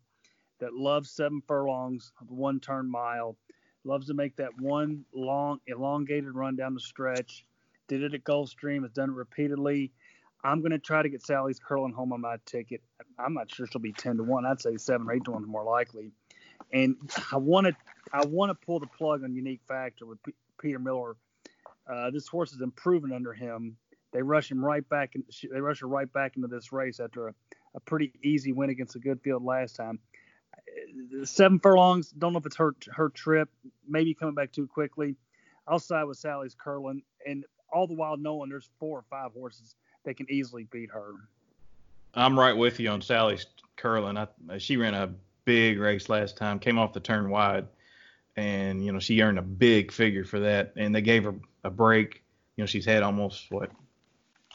[0.58, 3.36] that loves seven furlongs, one turn mile,
[3.84, 7.44] loves to make that one long, elongated run down the stretch.
[7.88, 9.92] Did it at Gulfstream, has done it repeatedly.
[10.42, 12.82] I'm going to try to get Sally's Curlin home on my ticket.
[13.18, 14.46] I'm not sure she'll be 10 to 1.
[14.46, 16.12] I'd say 7 or 8 to 1 is more likely.
[16.72, 16.96] And
[17.32, 17.76] I want to
[18.12, 21.16] I want to pull the plug on Unique Factor with P- Peter Miller.
[21.90, 23.76] Uh, this horse is improving under him.
[24.12, 25.14] They rush him right back.
[25.14, 27.34] In, they rush her right back into this race after a,
[27.74, 29.98] a pretty easy win against a good field last time.
[31.24, 32.10] Seven furlongs.
[32.10, 33.48] Don't know if it's her her trip.
[33.88, 35.16] Maybe coming back too quickly.
[35.66, 39.76] I'll side with Sally's Curlin, and all the while knowing there's four or five horses
[40.04, 41.12] that can easily beat her.
[42.14, 43.46] I'm right with you on Sally's
[43.76, 44.16] Curlin.
[44.16, 44.28] I,
[44.58, 45.12] she ran a
[45.44, 47.66] big race last time, came off the turn wide,
[48.36, 50.72] and you know she earned a big figure for that.
[50.76, 51.34] And they gave her
[51.64, 52.22] a break.
[52.56, 53.70] You know she's had almost what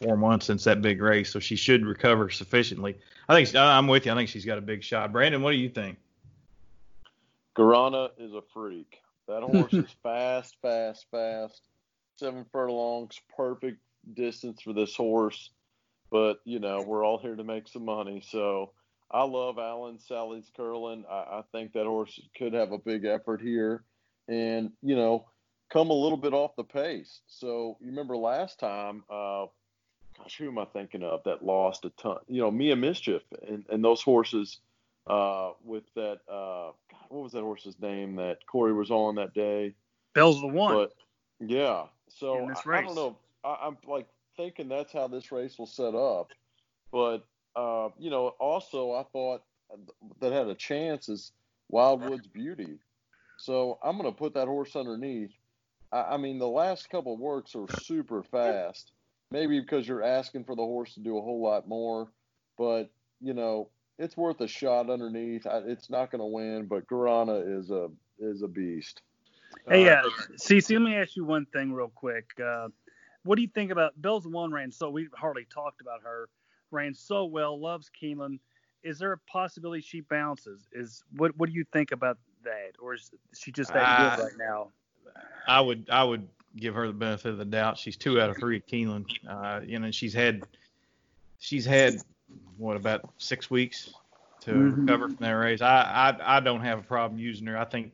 [0.02, 2.98] four months since that big race, so she should recover sufficiently.
[3.30, 4.12] I think I'm with you.
[4.12, 5.12] I think she's got a big shot.
[5.12, 5.98] Brandon, what do you think?
[7.56, 9.02] Guarana is a freak.
[9.28, 11.62] That horse is fast, fast, fast.
[12.18, 13.80] Seven furlongs, perfect
[14.14, 15.50] distance for this horse.
[16.12, 18.24] But you know, we're all here to make some money.
[18.30, 18.72] So
[19.12, 21.06] I love Alan Sally's Curlin.
[21.10, 23.84] I, I think that horse could have a big effort here,
[24.28, 25.26] and you know,
[25.72, 27.22] come a little bit off the pace.
[27.28, 29.48] So you remember last time, uh,
[30.18, 32.18] gosh, who am I thinking of that lost a ton?
[32.28, 34.60] You know, Mia Mischief and, and those horses
[35.08, 36.20] uh, with that.
[36.30, 39.76] Uh, God, what was that horse's name that Corey was on that day?
[40.14, 40.74] Bell's the one.
[40.76, 40.94] But
[41.48, 43.18] yeah, so I, I don't know.
[43.46, 46.32] I, I'm like thinking that's how this race will set up.
[46.92, 47.26] But
[47.56, 49.44] uh, you know, also I thought
[50.20, 51.32] that had a chance is
[51.70, 52.80] Wildwood's Beauty.
[53.38, 55.32] So I'm going to put that horse underneath.
[55.92, 58.92] I, I mean, the last couple works are super fast.
[59.32, 62.10] Maybe because you're asking for the horse to do a whole lot more,
[62.58, 62.92] but
[63.22, 65.48] you know, it's worth a shot underneath.
[65.48, 67.90] I, it's not going to win, but Guarana is a
[68.20, 69.02] is a beast.
[69.68, 70.04] Hey, uh,
[70.38, 72.30] Cece, let me ask you one thing real quick.
[72.40, 72.68] Uh,
[73.26, 76.30] what do you think about Bell's one ran so we hardly talked about her
[76.72, 78.40] ran so well, loves Keeneland.
[78.84, 80.68] Is there a possibility she bounces?
[80.72, 84.24] Is what what do you think about that, or is she just that uh, good
[84.24, 84.68] right now?
[85.48, 87.80] I would I would give her the benefit of the doubt.
[87.80, 89.08] She's two out of three at Keeneland.
[89.28, 90.44] Uh, you know, she's had
[91.40, 91.96] she's had
[92.58, 93.92] what about six weeks
[94.42, 94.82] to mm-hmm.
[94.82, 95.62] recover from that race.
[95.62, 97.58] I, I I don't have a problem using her.
[97.58, 97.92] I think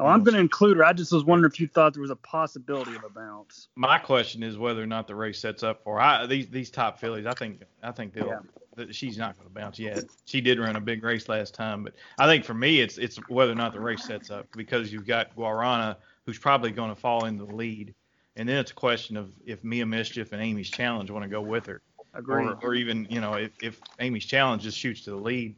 [0.00, 0.84] Oh, I'm going to include her.
[0.84, 3.68] I just was wondering if you thought there was a possibility of a bounce.
[3.74, 6.00] My question is whether or not the race sets up for her.
[6.00, 7.26] I, these these top fillies.
[7.26, 8.26] I think I think they'll.
[8.26, 8.40] Yeah.
[8.76, 10.04] That she's not going to bounce yet.
[10.24, 13.16] She did run a big race last time, but I think for me it's it's
[13.28, 16.94] whether or not the race sets up because you've got Guarana who's probably going to
[16.94, 17.92] fall in the lead,
[18.36, 21.40] and then it's a question of if Mia Mischief and Amy's Challenge want to go
[21.40, 21.82] with her,
[22.14, 22.46] Agreed.
[22.46, 25.56] or, or even you know if if Amy's Challenge just shoots to the lead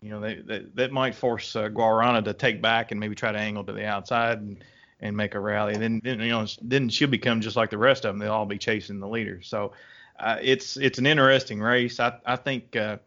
[0.00, 3.32] you know, they, they, that might force uh, Guarana to take back and maybe try
[3.32, 4.62] to angle to the outside and,
[5.00, 5.74] and make a rally.
[5.74, 8.18] And then, then, you know, then she'll become just like the rest of them.
[8.18, 9.42] They'll all be chasing the leader.
[9.42, 9.72] So
[10.18, 12.00] uh, it's it's an interesting race.
[12.00, 12.98] I I think uh,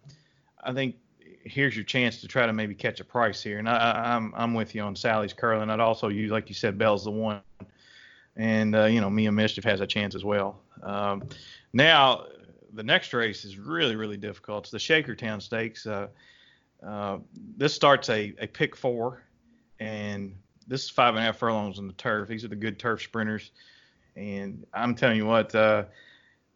[0.63, 0.95] I think
[1.43, 3.59] here's your chance to try to maybe catch a price here.
[3.59, 5.69] And I, I'm I'm with you on Sally's Curlin.
[5.69, 7.41] I'd also use like you said, Bell's the one.
[8.37, 10.61] And uh, you know, Mia Mischief has a chance as well.
[10.83, 11.23] Um,
[11.73, 12.25] now
[12.73, 14.65] the next race is really really difficult.
[14.65, 15.85] It's the Shakertown Stakes.
[15.85, 16.07] Uh,
[16.85, 17.17] uh,
[17.57, 19.21] this starts a, a pick four,
[19.79, 20.35] and
[20.67, 22.27] this is five and a half furlongs on the turf.
[22.27, 23.51] These are the good turf sprinters,
[24.15, 25.85] and I'm telling you what, uh,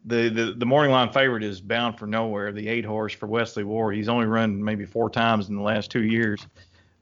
[0.04, 2.52] the, the the morning line favorite is bound for nowhere.
[2.52, 3.96] The eight horse for Wesley Ward.
[3.96, 6.46] He's only run maybe four times in the last two years,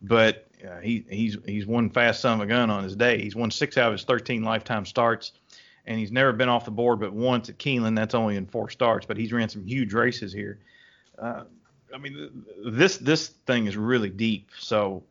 [0.03, 3.21] but uh, he he's he's one fast son of a gun on his day.
[3.21, 5.33] He's won six out of his 13 lifetime starts,
[5.87, 7.97] and he's never been off the board but once at Keeneland.
[7.97, 10.61] That's only in four starts, but he's ran some huge races here.
[11.19, 11.45] Uh,
[11.95, 14.51] I mean, this this thing is really deep.
[14.59, 15.05] So,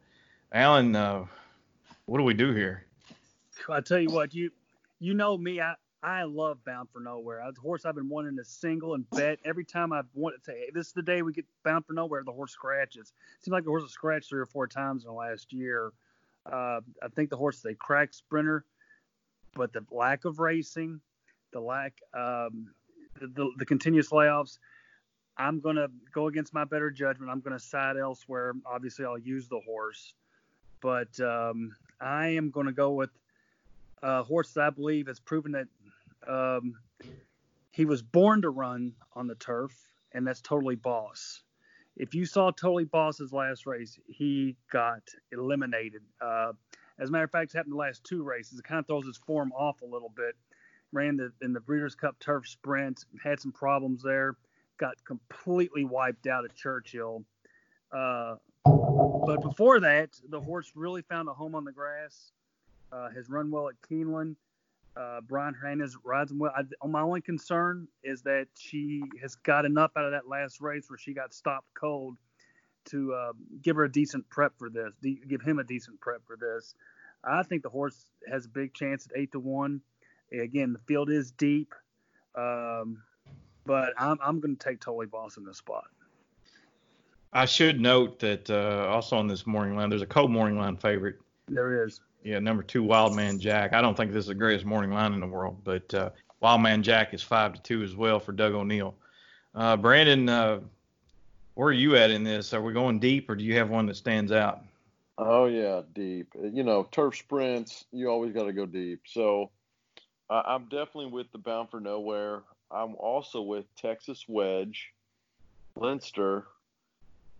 [0.52, 1.26] Alan, uh,
[2.06, 2.86] what do we do here?
[3.70, 4.52] I tell you what, you
[5.00, 7.42] you know me, I I love Bound for Nowhere.
[7.54, 10.60] The horse I've been wanting to single and bet every time I've wanted to say,
[10.60, 12.24] hey, this is the day we get Bound for Nowhere.
[12.26, 13.14] The horse scratches.
[13.40, 15.94] It seems like the horse has scratched three or four times in the last year.
[16.46, 18.66] Uh, I think the horse is a crack sprinter,
[19.56, 21.00] but the lack of racing,
[21.54, 22.72] the lack, um,
[23.22, 24.58] the, the, the continuous layoffs
[25.38, 27.32] I'm going to go against my better judgment.
[27.32, 28.54] I'm going to side elsewhere.
[28.66, 30.14] Obviously, I'll use the horse,
[30.82, 33.10] but um, I am going to go with
[34.04, 35.68] a horse that I believe has proven that
[36.28, 36.76] um,
[37.72, 39.72] he was born to run on the turf,
[40.12, 41.42] and that's Totally Boss.
[41.96, 46.04] If you saw Totally Boss's last race, he got eliminated.
[46.22, 46.54] Uh,
[47.00, 48.60] as a matter of fact, it's happened the last two races.
[48.60, 50.36] It kind of throws his form off a little bit.
[50.92, 54.36] Ran the, in the Breeders' Cup Turf Sprint, had some problems there
[54.78, 57.24] got completely wiped out at Churchill.
[57.92, 62.32] Uh, but before that, the horse really found a home on the grass.
[62.92, 64.36] Uh, has run well at Keeneland.
[64.96, 66.54] Uh, Brian Hernandez rides well.
[66.56, 70.90] I, my only concern is that she has got enough out of that last race
[70.90, 72.18] where she got stopped cold
[72.86, 76.22] to uh, give her a decent prep for this, de- give him a decent prep
[76.28, 76.76] for this.
[77.24, 79.82] I think the horse has a big chance at eight to one.
[80.32, 81.74] Again, the field is deep.
[82.36, 83.02] Um,
[83.66, 85.86] but I'm I'm going to take Totally Boss in this spot.
[87.32, 91.16] I should note that uh, also on this morning line, there's a co-morning line favorite.
[91.47, 91.99] There is.
[92.24, 93.74] Yeah, number two, Wildman Jack.
[93.74, 96.11] I don't think this is the greatest morning line in the world, but uh,
[96.41, 98.95] Wildman Jack is five to two as well for Doug O'Neill.
[99.55, 100.59] Uh, Brandon, uh,
[101.55, 102.53] where are you at in this?
[102.53, 104.64] Are we going deep, or do you have one that stands out?
[105.18, 106.28] Oh yeah, deep.
[106.41, 109.01] You know, turf sprints, you always got to go deep.
[109.05, 109.49] So
[110.30, 112.43] I'm definitely with the Bound for Nowhere.
[112.74, 114.92] I'm also with Texas Wedge,
[115.76, 116.46] Leinster,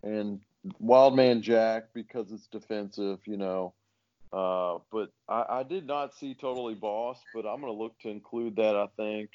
[0.02, 0.40] and
[0.78, 3.74] Wildman Jack because it's defensive, you know.
[4.32, 8.08] Uh, but I, I, did not see Totally Boss, but I'm going to look to
[8.08, 9.30] include that, I think.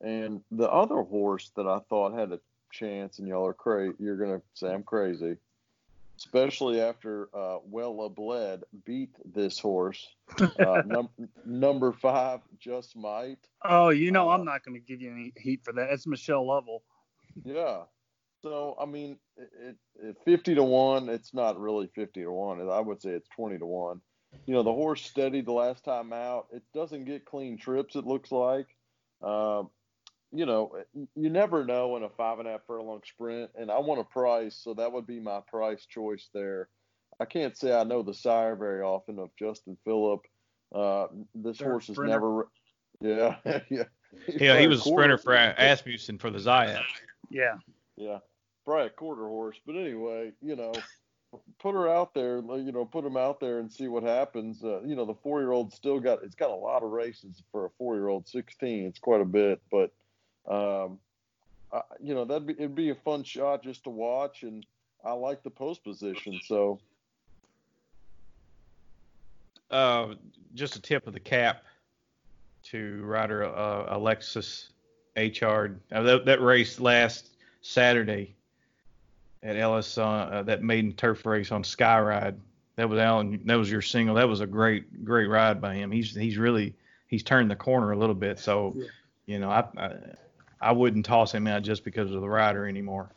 [0.00, 2.40] And the other horse that I thought had a
[2.72, 5.36] chance, and y'all are crazy, you're going to say I'm crazy,
[6.18, 10.06] especially after uh, Wella Bled beat this horse.
[10.58, 11.08] Uh, num-
[11.44, 13.38] number five, Just Might.
[13.64, 15.90] Oh, you know, uh, I'm not going to give you any heat for that.
[15.90, 16.82] It's Michelle Lovell.
[17.44, 17.82] Yeah.
[18.42, 22.68] So, I mean, it, it, 50 to 1, it's not really 50 to 1.
[22.68, 24.00] I would say it's 20 to 1.
[24.46, 26.46] You know, the horse steadied the last time out.
[26.52, 28.66] It doesn't get clean trips, it looks like.
[29.22, 29.64] Uh,
[30.32, 30.76] you know,
[31.14, 34.04] you never know in a five and a half furlong sprint, and I want a
[34.04, 36.68] price, so that would be my price choice there.
[37.20, 40.20] I can't say I know the sire very often of Justin Phillip.
[40.74, 42.12] Uh, this They're horse has sprinter.
[42.12, 42.48] never,
[43.00, 43.84] yeah, yeah.
[44.26, 46.82] He's Yeah, he was a sprinter for quarter- Asmussen for the Zayat.
[47.30, 47.54] Yeah.
[47.96, 48.18] Yeah,
[48.64, 49.58] probably a quarter horse.
[49.66, 50.72] But anyway, you know,
[51.58, 52.36] put her out there.
[52.40, 54.62] You know, put him out there and see what happens.
[54.62, 56.22] Uh, you know, the four-year-old still got.
[56.22, 58.28] It's got a lot of races for a four-year-old.
[58.28, 58.84] Sixteen.
[58.84, 59.92] It's quite a bit, but
[60.48, 60.98] um,
[61.72, 64.64] I, you know, that'd be it'd be a fun shot just to watch, and
[65.04, 66.40] I like the post position.
[66.44, 66.80] So
[69.70, 70.14] Uh,
[70.54, 71.64] just a tip of the cap
[72.62, 74.70] to rider uh, Alexis
[75.16, 75.76] Achard.
[75.90, 77.30] Uh, that, that race last
[77.62, 78.34] Saturday
[79.42, 82.36] at Ellis, uh, uh, that maiden turf race on Skyride.
[82.76, 83.40] That was Alan.
[83.44, 84.14] That was your single.
[84.14, 85.90] That was a great, great ride by him.
[85.90, 86.74] He's he's really
[87.08, 88.38] he's turned the corner a little bit.
[88.38, 88.84] So, Yeah.
[89.26, 89.92] you know, I, I
[90.60, 93.10] I wouldn't toss him out just because of the rider anymore.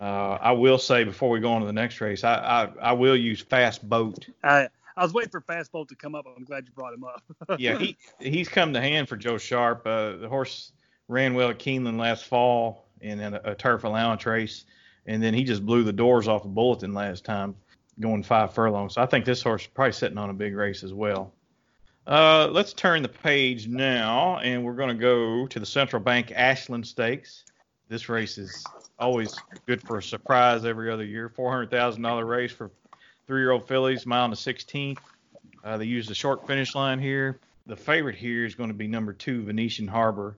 [0.00, 2.92] Uh, I will say before we go on to the next race, I, I, I
[2.92, 4.26] will use Fast Boat.
[4.42, 6.26] I I was waiting for Fast Boat to come up.
[6.36, 7.22] I'm glad you brought him up.
[7.58, 9.86] yeah, he he's come to hand for Joe Sharp.
[9.86, 10.72] Uh, the horse
[11.08, 14.64] ran well at Keeneland last fall in a, a turf allowance race,
[15.06, 17.54] and then he just blew the doors off of Bulletin last time,
[18.00, 18.94] going five furlongs.
[18.94, 21.32] So I think this horse is probably sitting on a big race as well.
[22.06, 26.32] Uh, let's turn the page now, and we're going to go to the Central Bank
[26.34, 27.44] Ashland Stakes.
[27.88, 28.64] This race is
[28.98, 29.36] always
[29.66, 31.28] good for a surprise every other year.
[31.28, 32.70] Four hundred thousand dollar race for
[33.26, 35.00] three-year-old fillies, mile and a sixteenth.
[35.62, 37.38] Uh, they use the short finish line here.
[37.66, 40.34] The favorite here is going to be number two, Venetian Harbor,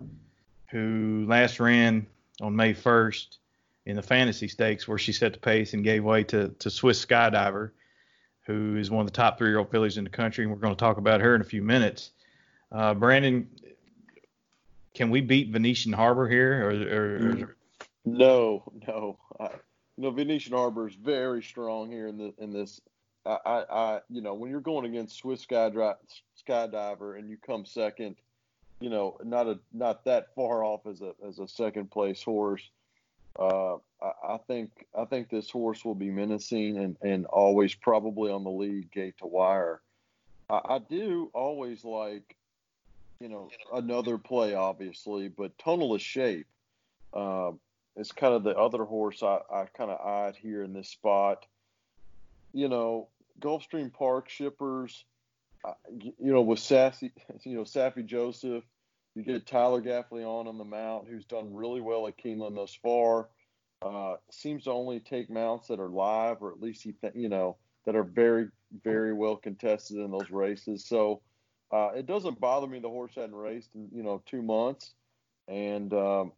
[0.71, 2.07] who last ran
[2.43, 3.39] on May 1st
[3.87, 7.05] in the Fantasy Stakes, where she set the pace and gave way to, to Swiss
[7.05, 7.71] Skydiver,
[8.47, 10.79] who is one of the top three-year-old fillies in the country, and we're going to
[10.79, 12.13] talk about her in a few minutes.
[12.71, 13.49] Uh, Brandon,
[14.95, 17.57] can we beat Venetian Harbor here, or, or, or
[18.05, 19.19] No, no.
[19.41, 19.49] I,
[19.97, 22.81] know, Venetian Harbor is very strong here in the in this.
[23.27, 25.97] I, I, I you know, when you're going against Swiss Skydri-
[26.47, 28.17] Skydiver and you come second,
[28.81, 32.63] you know, not a not that far off as a as a second place horse.
[33.39, 38.45] Uh, I, think I think this horse will be menacing and and always probably on
[38.45, 39.81] the lead gate to wire.
[40.49, 42.37] I, I do always like,
[43.21, 46.47] you know, another play obviously, but tonalist shape.
[47.13, 47.53] Uh,
[47.97, 51.47] it's kind of the other horse I, I kind of eyed here in this spot.
[52.53, 53.09] You know,
[53.41, 55.05] Gulfstream Park shippers,
[55.65, 57.13] uh, you know, with Sassy,
[57.43, 58.65] you know, Saffie Joseph,
[59.15, 62.75] you get Tyler Gaffley on on the mount, who's done really well at Keeneland thus
[62.83, 63.29] far.
[63.83, 67.29] Uh, seems to only take mounts that are live, or at least he, th- you
[67.29, 68.49] know, that are very,
[68.83, 70.87] very well contested in those races.
[70.87, 71.21] So
[71.71, 74.95] uh, it doesn't bother me the horse hadn't raced in, you know, two months,
[75.49, 76.33] and um,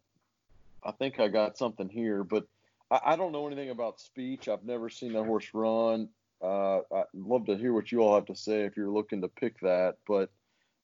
[0.83, 2.47] I think I got something here, but
[2.91, 4.49] I, I don't know anything about speech.
[4.49, 6.09] I've never seen that horse run.
[6.43, 9.29] Uh, I'd love to hear what you all have to say if you're looking to
[9.29, 10.31] pick that, but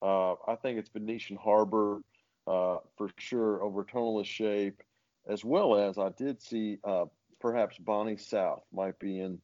[0.03, 2.01] uh, I think it's Venetian Harbor
[2.47, 4.83] uh, for sure over tonalist shape,
[5.29, 7.05] as well as I did see uh,
[7.41, 9.39] perhaps Bonnie South might be in,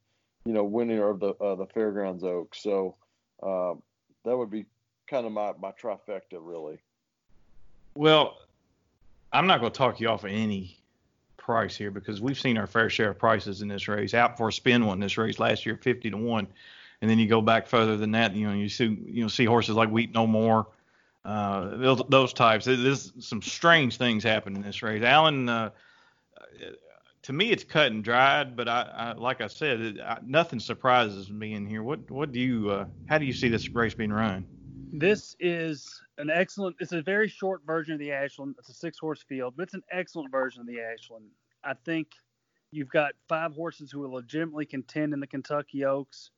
[0.45, 2.63] you know, winner of the uh, the Fairgrounds Oaks.
[2.63, 2.97] So
[3.43, 3.75] uh,
[4.25, 4.67] that would be
[5.09, 6.79] kind of my my trifecta really.
[7.95, 8.39] Well,
[9.33, 10.79] I'm not going to talk you off of any
[11.37, 14.15] price here because we've seen our fair share of prices in this race.
[14.15, 16.47] Out for a spin one this race last year, 50 to one,
[17.01, 18.35] and then you go back further than that.
[18.35, 20.67] You know, you see you know see horses like Weep No More,
[21.25, 22.65] uh, those, those types.
[22.65, 25.03] There's some strange things happen in this race.
[25.03, 25.71] Alan, uh,
[27.23, 30.61] to me, it's cut and dried, but I, I like I said, it, I, nothing
[30.61, 31.83] surprises me in here.
[31.83, 34.47] What what do you uh, how do you see this race being run?
[34.93, 36.77] This is an excellent.
[36.81, 38.55] It's a very short version of the Ashland.
[38.59, 41.27] It's a six-horse field, but it's an excellent version of the Ashland.
[41.63, 42.13] I think
[42.71, 46.31] you've got five horses who will legitimately contend in the Kentucky Oaks,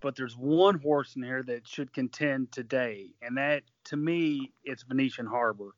[0.00, 4.82] but there's one horse in here that should contend today, and that, to me, it's
[4.82, 5.70] Venetian Harbor.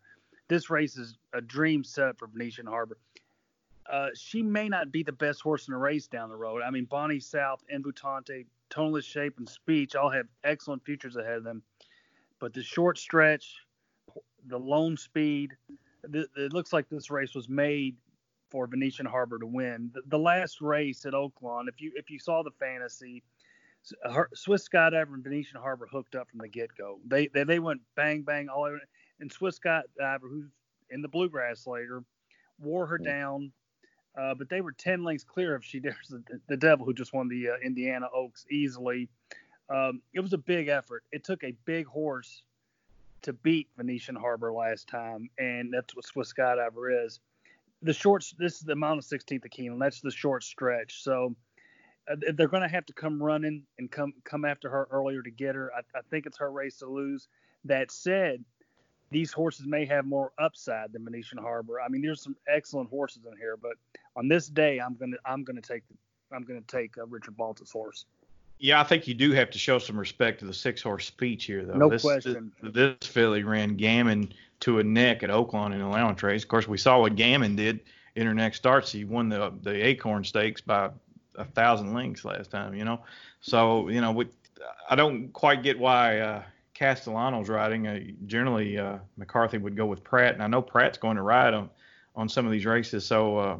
[0.49, 2.99] This race is a dream setup for Venetian Harbor.
[3.91, 6.63] Uh, she may not be the best horse in the race down the road.
[6.63, 11.45] I mean, Bonnie South, Envoutante, Tonalist's Shape, and Speech all have excellent futures ahead of
[11.45, 11.63] them
[12.43, 13.55] but the short stretch,
[14.49, 15.53] the lone speed,
[16.13, 17.95] th- it looks like this race was made
[18.51, 19.93] for Venetian Harbor to win.
[19.95, 23.23] The, the last race at Oaklawn, if you if you saw the fantasy,
[24.35, 27.01] Swiss Skydiver and Venetian Harbor hooked up from the get go.
[27.07, 28.81] They, they they went bang bang all over,
[29.21, 30.51] and Swiss Skydiver, who's
[30.91, 32.05] in the bluegrass later,
[32.61, 33.53] wore her down.
[34.17, 37.15] Uh, but they were 10 lengths clear of she dares the, the devil who just
[37.15, 39.09] won the uh, Indiana Oaks easily.
[39.71, 41.03] Um, it was a big effort.
[41.13, 42.43] It took a big horse
[43.23, 47.21] to beat Venetian Harbor last time, and that's what Swiss Skydiver is.
[47.81, 49.81] The short, this is the mile and 16th of Keeneland.
[49.81, 51.03] That's the short stretch.
[51.03, 51.35] So
[52.35, 55.55] they're going to have to come running and come come after her earlier to get
[55.55, 55.71] her.
[55.77, 57.29] I, I think it's her race to lose.
[57.65, 58.45] That said,
[59.13, 61.81] these horses may have more upside than Venetian Harbor.
[61.81, 63.75] I mean, there's some excellent horses in here, but
[64.17, 65.85] on this day, I'm gonna I'm gonna take
[66.33, 68.07] I'm gonna take uh, Richard Balta's horse.
[68.59, 71.45] Yeah, I think you do have to show some respect to the six horse speech
[71.45, 71.75] here, though.
[71.75, 72.53] No this, question.
[72.63, 76.43] This, this filly ran Gamine to a neck at Oaklawn in the allowance race.
[76.43, 77.81] Of course, we saw what Gamine did
[78.15, 78.87] in her next start.
[78.87, 80.91] She won the the Acorn Stakes by
[81.37, 83.01] a thousand links last time, you know.
[83.41, 84.29] So you know, we,
[84.89, 86.43] I don't quite get why uh,
[86.75, 87.87] Castellano's riding.
[87.87, 91.55] Uh, generally, uh, McCarthy would go with Prat, and I know Prat's going to ride
[91.55, 91.71] on
[92.15, 93.05] on some of these races.
[93.07, 93.57] So, uh,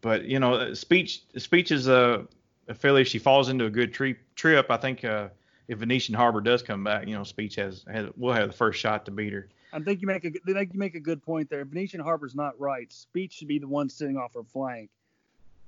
[0.00, 2.26] but you know, speech speech is a,
[2.68, 3.04] a filly.
[3.04, 5.28] She falls into a good trip, trip, I think uh,
[5.68, 8.80] if Venetian Harbor does come back, you know, speech has has will have the first
[8.80, 9.48] shot to beat her.
[9.72, 11.64] I think you make a you make a good point there.
[11.64, 12.90] Venetian Harbor's not right.
[12.92, 14.90] Speech should be the one sitting off her flank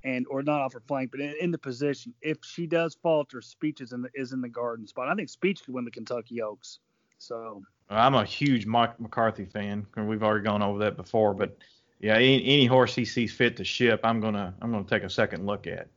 [0.03, 2.13] and or not off her flank, but in, in, the position.
[2.21, 5.07] If she does falter, Speech is in the is in the garden spot.
[5.07, 6.79] I think Speech could win the Kentucky Oaks.
[7.17, 9.85] So I'm a huge Mike McCarthy fan.
[9.95, 11.57] We've already gone over that before, but
[11.99, 15.09] yeah, any, any horse he sees fit to ship, I'm gonna I'm gonna take a
[15.09, 15.87] second look at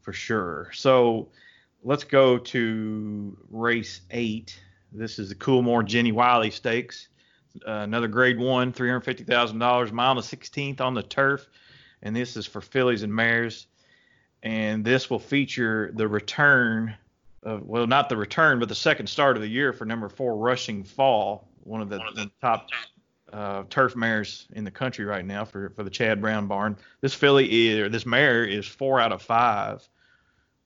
[0.00, 0.70] for sure.
[0.72, 1.28] So
[1.82, 4.60] let's go to race eight.
[4.92, 7.08] This is the Coolmore Jenny Wiley Stakes.
[7.66, 11.48] Uh, another grade one, $350,000, mile the 16th on the turf
[12.02, 13.66] and this is for fillies and mares.
[14.42, 16.96] And this will feature the return
[17.42, 20.36] of, well, not the return, but the second start of the year for number four,
[20.36, 22.68] Rushing Fall, one of the, one of the top
[23.32, 26.76] uh, turf mares in the country right now for, for the Chad Brown barn.
[27.00, 29.88] This filly is, or this mare is four out of five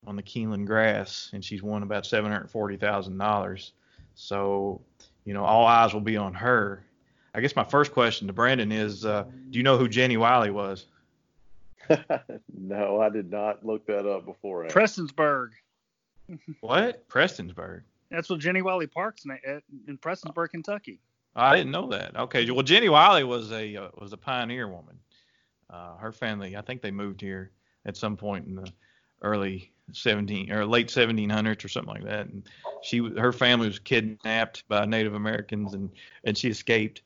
[0.06, 3.70] on the Keeneland grass, and she's won about $740,000.
[4.14, 4.80] So,
[5.24, 6.82] you know, all eyes will be on her.
[7.34, 10.50] I guess my first question to Brandon is, uh, do you know who Jenny Wiley
[10.50, 10.86] was?
[12.56, 14.66] no, I did not look that up before.
[14.66, 15.50] Prestonsburg.
[16.60, 17.08] what?
[17.08, 17.82] Prestonsburg.
[18.10, 21.00] That's what Jenny Wiley Park's in, in Prestonsburg, Kentucky.
[21.34, 22.16] I didn't know that.
[22.16, 24.98] Okay, well Jenny Wiley was a uh, was a pioneer woman.
[25.68, 27.50] Uh, her family, I think they moved here
[27.84, 28.70] at some point in the
[29.22, 32.26] early 17 or late 1700s or something like that.
[32.26, 32.48] And
[32.82, 35.90] she her family was kidnapped by Native Americans and
[36.24, 37.02] and she escaped.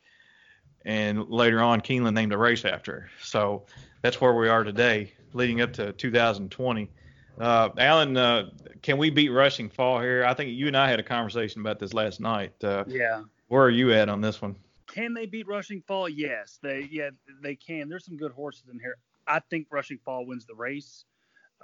[0.84, 3.10] And later on, Keeneland named a race after her.
[3.22, 3.64] So
[4.02, 6.90] that's where we are today, leading up to 2020.
[7.38, 8.50] Uh, Alan, uh,
[8.82, 10.24] can we beat Rushing Fall here?
[10.24, 12.52] I think you and I had a conversation about this last night.
[12.62, 13.22] Uh, yeah.
[13.48, 14.56] Where are you at on this one?
[14.86, 16.08] Can they beat Rushing Fall?
[16.08, 17.10] Yes, they yeah
[17.42, 17.88] they can.
[17.88, 18.96] There's some good horses in here.
[19.26, 21.04] I think Rushing Fall wins the race.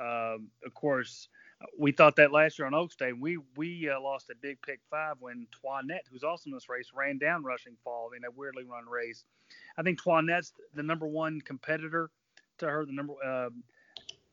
[0.01, 1.29] Um, of course,
[1.79, 3.13] we thought that last year on Oaks Day.
[3.13, 6.91] We we uh, lost a big pick five when Toinette, who's also in this race,
[6.95, 9.25] ran down Rushing Fall in a weirdly run race.
[9.79, 12.11] I think Toinette's the number one competitor
[12.59, 12.85] to her.
[12.85, 13.51] The number uh,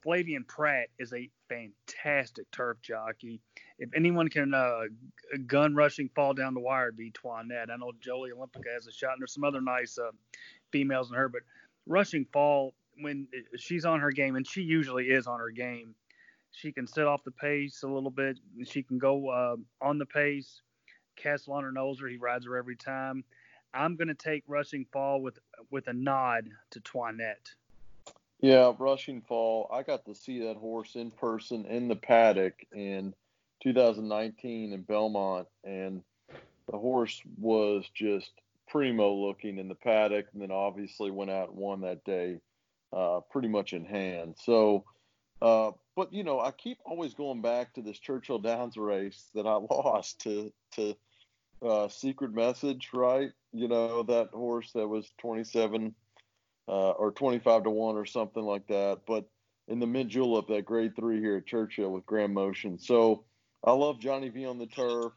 [0.05, 3.39] Flavien Prat is a fantastic turf jockey.
[3.79, 4.81] If anyone can uh,
[5.47, 7.69] gun rushing fall down the wire, it'd be Toinette.
[7.71, 10.11] I know Jolie Olympica has a shot, and there's some other nice uh,
[10.71, 11.41] females in her, but
[11.87, 15.95] rushing fall when she's on her game, and she usually is on her game.
[16.53, 18.37] She can sit off the pace a little bit.
[18.63, 20.61] She can go uh, on the pace.
[21.15, 22.07] Castle Castellano knows her.
[22.07, 23.23] He rides her every time.
[23.73, 25.39] I'm going to take Rushing Fall with
[25.71, 27.49] with a nod to Toinette.
[28.39, 29.69] Yeah, Rushing Fall.
[29.73, 33.13] I got to see that horse in person in the paddock in
[33.63, 36.03] 2019 in Belmont, and
[36.69, 38.31] the horse was just
[38.67, 42.39] primo looking in the paddock, and then obviously went out and won that day,
[42.91, 44.35] uh, pretty much in hand.
[44.43, 44.83] So,
[45.41, 49.45] uh, but you know, I keep always going back to this Churchill Downs race that
[49.45, 50.95] I lost to to
[51.65, 53.31] uh, Secret Message, right?
[53.51, 55.93] You know that horse that was 27
[56.67, 59.01] uh, or 25 to 1 or something like that.
[59.05, 59.25] But
[59.67, 62.79] in the mint julep, that grade three here at Churchill with Grand Motion.
[62.79, 63.23] So
[63.63, 65.13] I love Johnny V on the turf.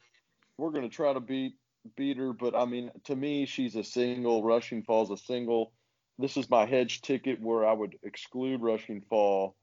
[0.58, 1.54] We're going to try to beat
[1.96, 4.42] beat her, but I mean, to me, she's a single.
[4.42, 5.72] Rushing Fall's a single.
[6.18, 9.54] This is my hedge ticket where I would exclude Rushing Fall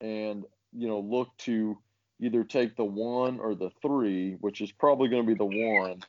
[0.00, 1.78] and, you know, look to
[2.20, 6.00] either take the one or the three, which is probably going to be the one.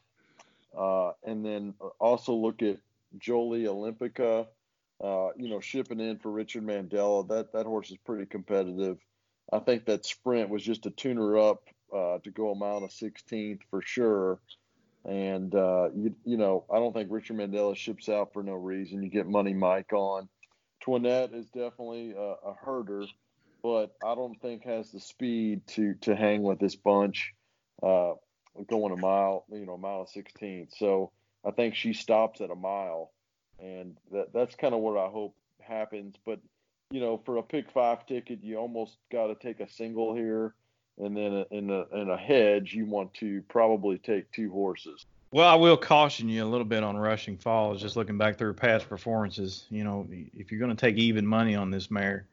[0.78, 2.78] Uh, and then also look at
[3.18, 4.48] Jolie Olympica
[5.04, 7.28] uh, you know, shipping in for Richard Mandella.
[7.28, 8.98] That that horse is pretty competitive.
[9.52, 11.64] I think that sprint was just a tuner up
[11.96, 14.40] uh, to go a mile and 16th for sure.
[15.06, 19.04] And uh, you, you know, I don't think Richard Mandella ships out for no reason.
[19.04, 20.28] You get Money Mike on.
[20.82, 23.06] Toinette is definitely a, a herder,
[23.68, 27.34] but I don't think has the speed to to hang with this bunch
[27.84, 28.14] uh,
[28.70, 30.70] going a mile, you know, a mile 16th.
[30.78, 31.12] So
[31.46, 33.12] I think she stops at a mile,
[33.60, 36.16] and that that's kind of what I hope happens.
[36.26, 36.40] But
[36.92, 40.56] you know, for a pick five ticket, you almost got to take a single here,
[40.98, 45.06] and then in a in a hedge, you want to probably take two horses.
[45.32, 47.82] Well, I will caution you a little bit on Rushing Falls.
[47.82, 51.54] Just looking back through past performances, you know, if you're going to take even money
[51.54, 52.28] on this mare,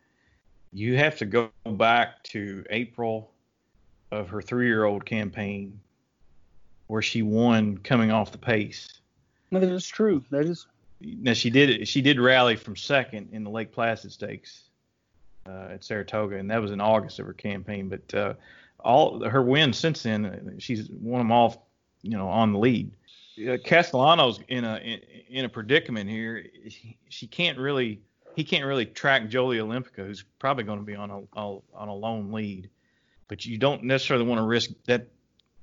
[0.75, 3.31] you have to go back to April
[4.11, 5.81] of her three-year-old campaign,
[6.89, 8.89] where she won coming off the pace.
[9.51, 10.22] No, that is true.
[10.31, 10.66] That is.
[11.01, 14.64] Now she did she did rally from second in the Lake Placid Stakes
[15.47, 17.89] uh, at Saratoga, and that was in August of her campaign.
[17.89, 18.35] But uh,
[18.81, 21.68] all her wins since then, she's won them all
[22.03, 22.91] you know on the lead.
[23.39, 26.47] Uh, Castellano's in a in, in, a predicament here.
[27.09, 28.01] She can't really
[28.35, 31.89] he can't really track Jolie Olympica, who's probably going to be on a, a on
[31.89, 32.70] a lone lead.
[33.28, 35.09] But you don't necessarily want to risk that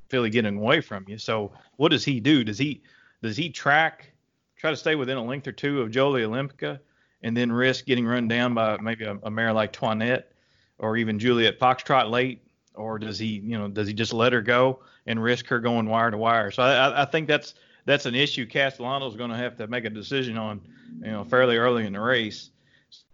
[0.09, 1.17] filly getting away from you.
[1.17, 2.43] So what does he do?
[2.43, 2.82] Does he
[3.22, 4.11] does he track
[4.57, 6.80] try to stay within a length or two of Jolie Olympica
[7.24, 10.32] and then risk getting run down by maybe a, a mare like Toinette
[10.78, 12.41] or even Juliet Foxtrot late
[12.76, 15.88] or does he, you know, does he just let her go and risk her going
[15.88, 16.51] wire to wire?
[16.51, 17.53] So I, I think that's
[17.86, 20.61] that's an issue Castellano's going to have to make a decision on,
[20.99, 22.49] you know, fairly early in the race.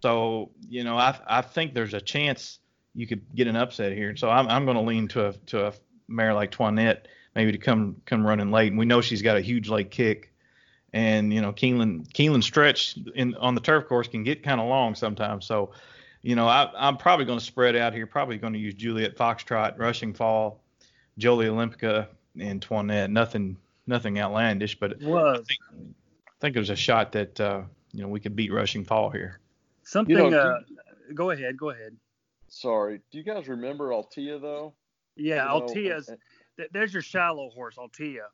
[0.02, 2.60] So you know, I I think there's a chance
[2.94, 4.16] you could get an upset here.
[4.16, 5.74] So I'm I'm going to lean to a to a
[6.08, 8.72] mare like Toinette maybe to come come running late.
[8.72, 10.34] And we know she's got a huge late kick.
[10.92, 14.68] And you know, Keeneland Keeneland stretch in on the turf course can get kind of
[14.68, 15.46] long sometimes.
[15.46, 15.72] So
[16.24, 18.08] you know, I, am probably going to spread out here.
[18.08, 20.62] Probably going to use Juliet Foxtrot, Rushing Fall,
[21.18, 22.08] Jolie Olympica,
[22.40, 23.12] and Toinette.
[23.12, 25.02] Nothing, nothing outlandish, but
[25.36, 27.62] I think, I think there's a shot that uh,
[27.94, 29.40] you know we could beat Rushing Fall here.
[29.88, 30.18] Something.
[30.18, 30.60] You know, uh,
[31.14, 31.58] go ahead.
[31.58, 31.96] Go ahead.
[32.50, 33.00] Sorry.
[33.10, 34.74] Do you guys remember Altia though?
[35.16, 36.10] Yeah, you know, Altia's.
[36.72, 38.26] there's your shallow horse, Altia.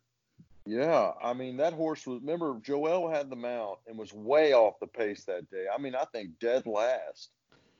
[0.65, 2.21] Yeah, I mean that horse was.
[2.21, 5.65] Remember, Joel had the mount and was way off the pace that day.
[5.73, 7.29] I mean, I think dead last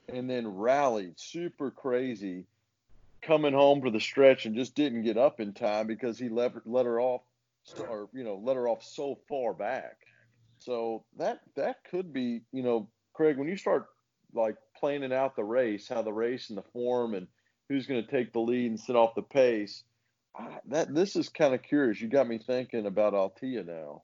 [0.10, 2.46] and then rallied super crazy
[3.22, 6.54] coming home for the stretch and just didn't get up in time because he let,
[6.66, 7.22] let her off
[7.88, 9.96] or you know let her off so far back
[10.60, 13.88] so that that could be you know craig when you start
[14.34, 17.28] like planning out the race how the race and the form and
[17.70, 19.84] who's going to take the lead and set off the pace
[20.36, 24.04] I, that this is kind of curious you got me thinking about altia now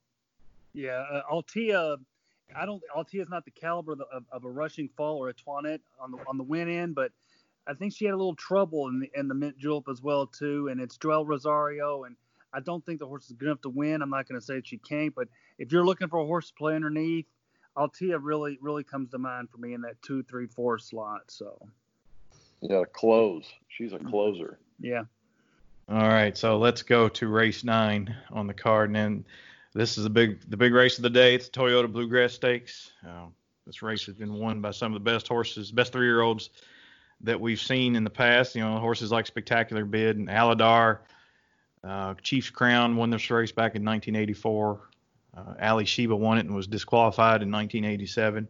[0.74, 1.98] yeah uh, altia
[2.56, 2.82] I don't.
[2.96, 6.12] Altia is not the caliber of, of, of, a rushing fall or a Toinette on
[6.12, 7.12] the on the win end, but
[7.68, 10.28] I think she had a little trouble in the in the mint julep as well
[10.28, 10.68] too.
[10.70, 12.16] And it's Joel Rosario, and
[12.54, 14.02] I don't think the horse is good enough to win.
[14.02, 16.48] I'm not going to say that she can't, but if you're looking for a horse
[16.48, 17.26] to play underneath,
[17.80, 21.24] Altia really really comes to mind for me in that two, three, four slot.
[21.28, 21.58] So.
[22.62, 23.46] Yeah, close.
[23.70, 24.60] She's a closer.
[24.82, 25.04] Yeah.
[25.88, 29.26] All right, so let's go to race nine on the card, and then
[29.74, 31.36] this is the big the big race of the day.
[31.36, 32.92] It's the Toyota Bluegrass Stakes.
[33.08, 33.28] Uh,
[33.66, 36.50] this race has been won by some of the best horses, best three year olds
[37.22, 38.56] that we've seen in the past.
[38.56, 41.00] You know, horses like Spectacular Bid and Alydar.
[41.84, 44.89] Uh, Chiefs Crown won this race back in 1984.
[45.36, 48.48] Uh, Alysheba won it and was disqualified in 1987.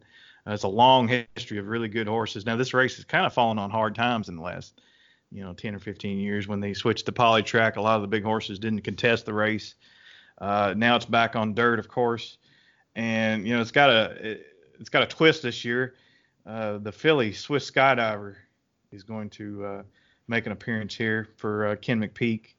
[0.47, 2.45] Uh, it's a long history of really good horses.
[2.45, 4.81] Now this race has kind of fallen on hard times in the last,
[5.31, 7.75] you know, 10 or 15 years when they switched to poly track.
[7.75, 9.75] A lot of the big horses didn't contest the race.
[10.39, 12.37] Uh, now it's back on dirt, of course,
[12.95, 15.95] and you know it's got a it, has got a twist this year.
[16.45, 18.35] Uh, the filly Swiss Skydiver
[18.91, 19.83] is going to uh,
[20.27, 22.53] make an appearance here for uh, Ken McPeek,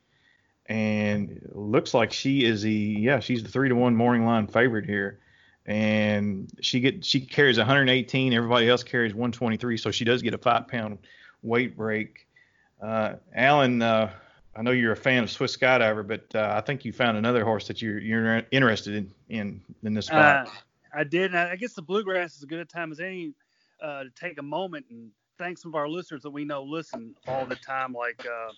[0.70, 4.86] and looks like she is the yeah she's the three to one morning line favorite
[4.86, 5.18] here,
[5.66, 8.32] and she get she carries 118.
[8.32, 10.98] Everybody else carries 123, so she does get a five pound
[11.42, 12.28] weight break.
[12.80, 14.10] Uh, Alan, uh,
[14.54, 17.44] I know you're a fan of Swiss Skydiver, but uh, I think you found another
[17.44, 20.46] horse that you're you're interested in in, in this spot.
[20.46, 20.50] Uh,
[20.94, 21.34] I did.
[21.34, 23.34] I guess the bluegrass is as good a time as any
[23.82, 27.16] uh, to take a moment and thank some of our listeners that we know listen
[27.26, 28.52] all the time, like uh,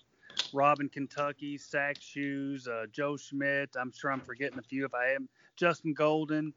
[0.53, 3.75] Robin Kentucky, Sack Shoes, uh, Joe Schmidt.
[3.79, 5.27] I'm sure I'm forgetting a few if I am.
[5.55, 6.53] Justin Golden.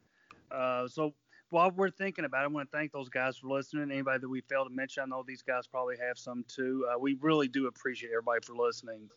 [0.51, 1.13] Uh, so
[1.49, 3.91] while we're thinking about it, I want to thank those guys for listening.
[3.91, 6.85] Anybody that we failed to mention, I know these guys probably have some too.
[6.89, 9.09] Uh, we really do appreciate everybody for listening.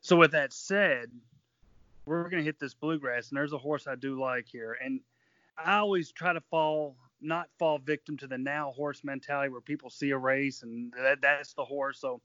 [0.00, 1.10] So with that said,
[2.04, 5.00] we're gonna hit this bluegrass, and there's a horse I do like here, and
[5.58, 9.90] I always try to fall not fall victim to the now horse mentality where people
[9.90, 12.00] see a race and that, that's the horse.
[12.00, 12.20] So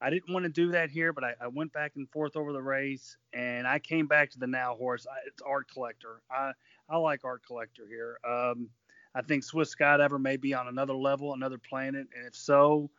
[0.00, 2.52] I didn't want to do that here, but I, I, went back and forth over
[2.52, 5.06] the race, and I came back to the now horse.
[5.10, 6.22] I, it's Art Collector.
[6.30, 6.52] I
[6.88, 8.18] I like Art Collector here.
[8.26, 8.68] Um,
[9.14, 12.90] I think Swiss Skydiver may be on another level, another planet, and if so,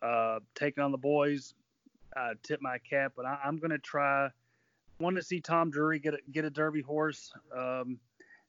[0.00, 1.54] uh, taking on the boys,
[2.16, 4.30] uh, tip my cap, but I, am going to try
[4.98, 7.32] want to see Tom Drury get a, get a Derby horse.
[7.54, 7.98] Um,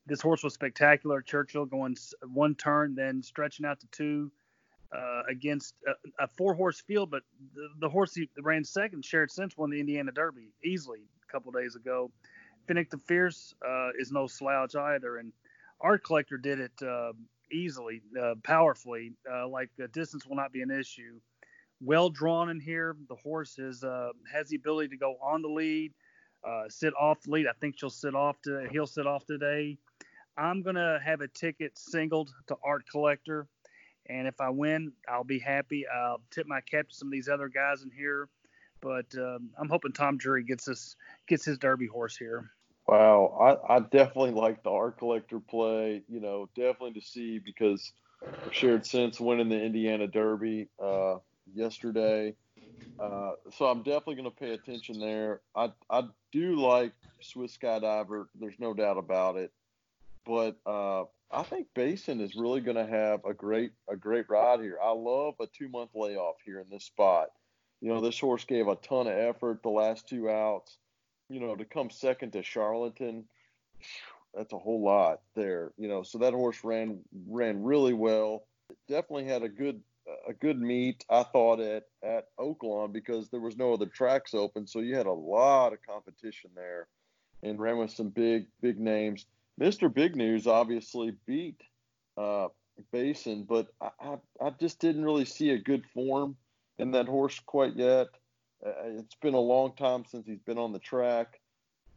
[0.06, 1.22] this horse was spectacular.
[1.22, 4.32] Churchill going one turn, then stretching out to two
[4.96, 7.24] uh, against a, a, four horse field, but
[7.54, 11.52] the, the, horse he ran second, Shared Sense, won the Indiana Derby easily a couple
[11.52, 12.12] days ago.
[12.68, 15.32] Finnick the Fierce uh, is no slouch either, and
[15.82, 17.14] Art Collector did it uh,
[17.52, 19.14] easily, uh, powerfully.
[19.30, 21.20] Uh, like distance will not be an issue.
[21.82, 22.96] Well drawn in here.
[23.10, 25.94] The horse is uh, has the ability to go on the lead,
[26.70, 27.48] sit off the lead.
[27.48, 29.78] I think she'll sit off to he'll sit off today.
[30.38, 33.48] I'm gonna have a ticket singled to Art Collector.
[34.10, 35.86] And if I win, I'll be happy.
[35.88, 38.30] I'll tip my cap to some of these other guys in here.
[38.82, 40.96] But um, I'm hoping Tom Drury gets us
[41.28, 42.52] gets his Derby horse here.
[42.88, 46.04] Wow, I, I definitely like the art collector play.
[46.08, 47.92] You know, definitely to see because
[48.52, 51.16] shared sense winning the Indiana Derby uh,
[51.54, 52.36] yesterday.
[53.00, 55.42] Uh, so I'm definitely going to pay attention there.
[55.56, 58.26] I I do like Swiss Skydiver.
[58.40, 59.52] There's no doubt about it.
[60.26, 64.62] But uh, I think Basin is really going to have a great a great ride
[64.62, 64.78] here.
[64.82, 67.30] I love a two month layoff here in this spot.
[67.82, 70.78] You know, this horse gave a ton of effort the last two outs.
[71.30, 73.26] You know, to come second to Charlatan,
[74.34, 75.74] that's a whole lot there.
[75.78, 78.46] You know, so that horse ran ran really well.
[78.88, 79.82] Definitely had a good
[80.28, 84.66] a good meet, I thought at at Oaklawn because there was no other tracks open,
[84.66, 86.88] so you had a lot of competition there,
[87.44, 89.26] and ran with some big big names.
[89.60, 89.92] Mr.
[89.92, 91.62] Big News obviously beat
[92.18, 92.48] uh,
[92.92, 96.36] Basin, but I, I, just didn't really see a good form
[96.78, 98.08] in that horse quite yet.
[98.66, 101.40] Uh, it's been a long time since he's been on the track.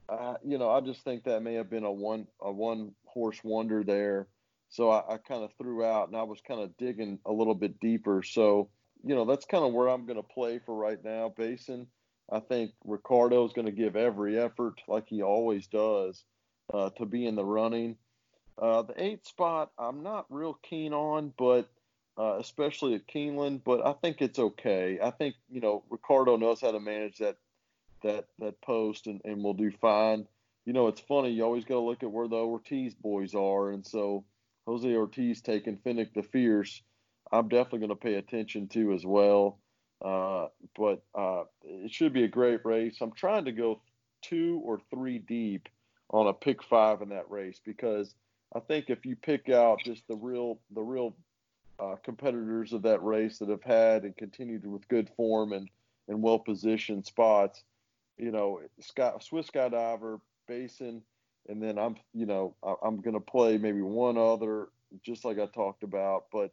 [0.09, 3.39] Uh, you know, I just think that may have been a one a one horse
[3.45, 4.27] wonder there.
[4.71, 7.55] So I, I kind of threw out, and I was kind of digging a little
[7.55, 8.23] bit deeper.
[8.23, 8.71] So
[9.05, 11.33] you know, that's kind of where I'm going to play for right now.
[11.37, 11.87] Basin,
[12.33, 16.25] I think Ricardo is going to give every effort like he always does
[16.73, 17.97] uh, to be in the running.
[18.59, 21.71] Uh, the eighth spot, I'm not real keen on, but
[22.19, 24.99] uh, especially at Keeneland, but I think it's okay.
[25.03, 27.37] I think you know Ricardo knows how to manage that
[28.03, 30.27] that that post and, and will do fine.
[30.67, 31.31] You know, it's funny.
[31.31, 34.25] You always got to look at where the Ortiz boys are, and so
[34.67, 36.83] Jose Ortiz taking Finnick the Fierce,
[37.33, 39.59] I'm definitely going to pay attention to as well.
[40.05, 42.99] Uh, but uh, it should be a great race.
[43.01, 43.81] I'm trying to go
[44.23, 45.69] two or three deep
[46.11, 48.15] on a pick five in that race because
[48.55, 51.15] I think if you pick out just the real the real
[51.79, 55.69] uh, competitors of that race that have had and continued with good form and
[56.09, 57.63] and well positioned spots,
[58.19, 58.61] you know,
[59.21, 61.03] Swiss Skydiver, Basin,
[61.49, 64.69] and then I'm you know I, am to play maybe one other
[65.05, 66.53] just like I talked about, but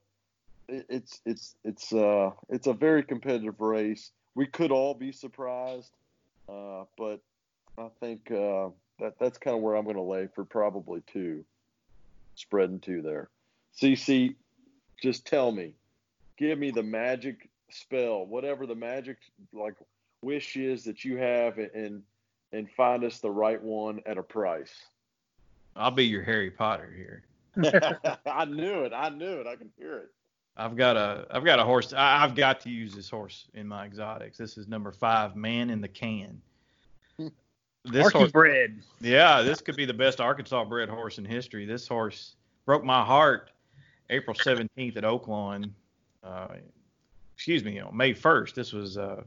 [0.70, 4.12] it, it's it's it's uh it's a very competitive race.
[4.36, 5.92] We could all be surprised,
[6.48, 7.22] uh, but
[7.78, 8.70] I think uh,
[9.00, 11.44] that that's kind of where I'm going to lay for probably two,
[12.36, 13.30] spreading two there.
[13.80, 14.36] CC,
[15.02, 15.74] just tell me,
[16.38, 19.18] give me the magic spell, whatever the magic
[19.54, 19.76] like
[20.22, 22.02] wish is that you have, and
[22.52, 24.74] and find us the right one at a price.
[25.76, 27.24] I'll be your Harry Potter here.
[28.26, 28.94] I knew it.
[28.94, 29.48] I knew it.
[29.48, 30.12] I can hear it.
[30.56, 31.94] I've got a I've got a horse.
[31.94, 34.40] I, have got to use this horse in my exotics.
[34.40, 36.42] This is number five, Man in the Can
[37.86, 38.82] this horse, bred.
[39.02, 41.66] Yeah, this could be the best Arkansas bred horse in history.
[41.66, 43.52] This horse broke my heart
[44.10, 45.72] April 17th at Oaklawn.
[46.24, 46.48] Uh,
[47.36, 48.54] excuse me, on May 1st.
[48.54, 49.24] This was uh,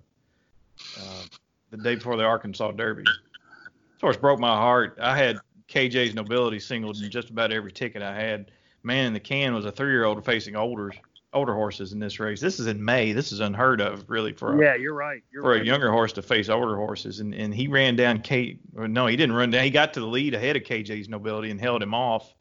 [0.98, 1.22] uh,
[1.70, 3.05] the day before the Arkansas Derby.
[3.05, 4.98] This horse broke my heart.
[5.01, 5.38] I had
[5.68, 8.51] KJ's Nobility singled in just about every ticket I had.
[8.82, 10.90] Man in the Can was a three-year-old facing older
[11.32, 12.40] older horses in this race.
[12.40, 13.12] This is in May.
[13.12, 15.22] This is unheard of, really, for a, yeah, you're right.
[15.32, 15.62] You're for right.
[15.62, 18.58] a younger horse to face older horses, and and he ran down K.
[18.74, 19.64] No, he didn't run down.
[19.64, 22.34] He got to the lead ahead of KJ's Nobility and held him off,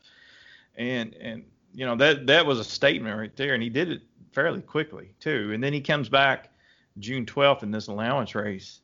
[0.75, 4.01] and and you know that that was a statement right there, and he did it
[4.31, 5.51] fairly quickly too.
[5.53, 6.49] And then he comes back
[6.99, 8.81] June 12th in this allowance race.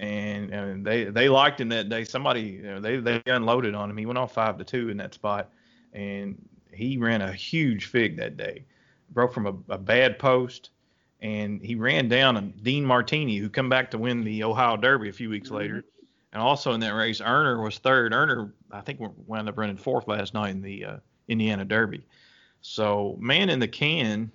[0.00, 2.02] And, and they they liked him that day.
[2.02, 3.96] Somebody you know, they they unloaded on him.
[3.96, 5.50] He went off five to two in that spot,
[5.92, 6.36] and
[6.72, 8.64] he ran a huge fig that day
[9.14, 10.70] broke from a, a bad post,
[11.20, 15.08] and he ran down a Dean Martini, who come back to win the Ohio Derby
[15.08, 15.58] a few weeks mm-hmm.
[15.58, 15.84] later.
[16.32, 18.12] And also in that race, Erner was third.
[18.12, 20.96] Erner, I think, wound up running fourth last night in the uh,
[21.28, 22.04] Indiana Derby.
[22.60, 24.32] So, man in the can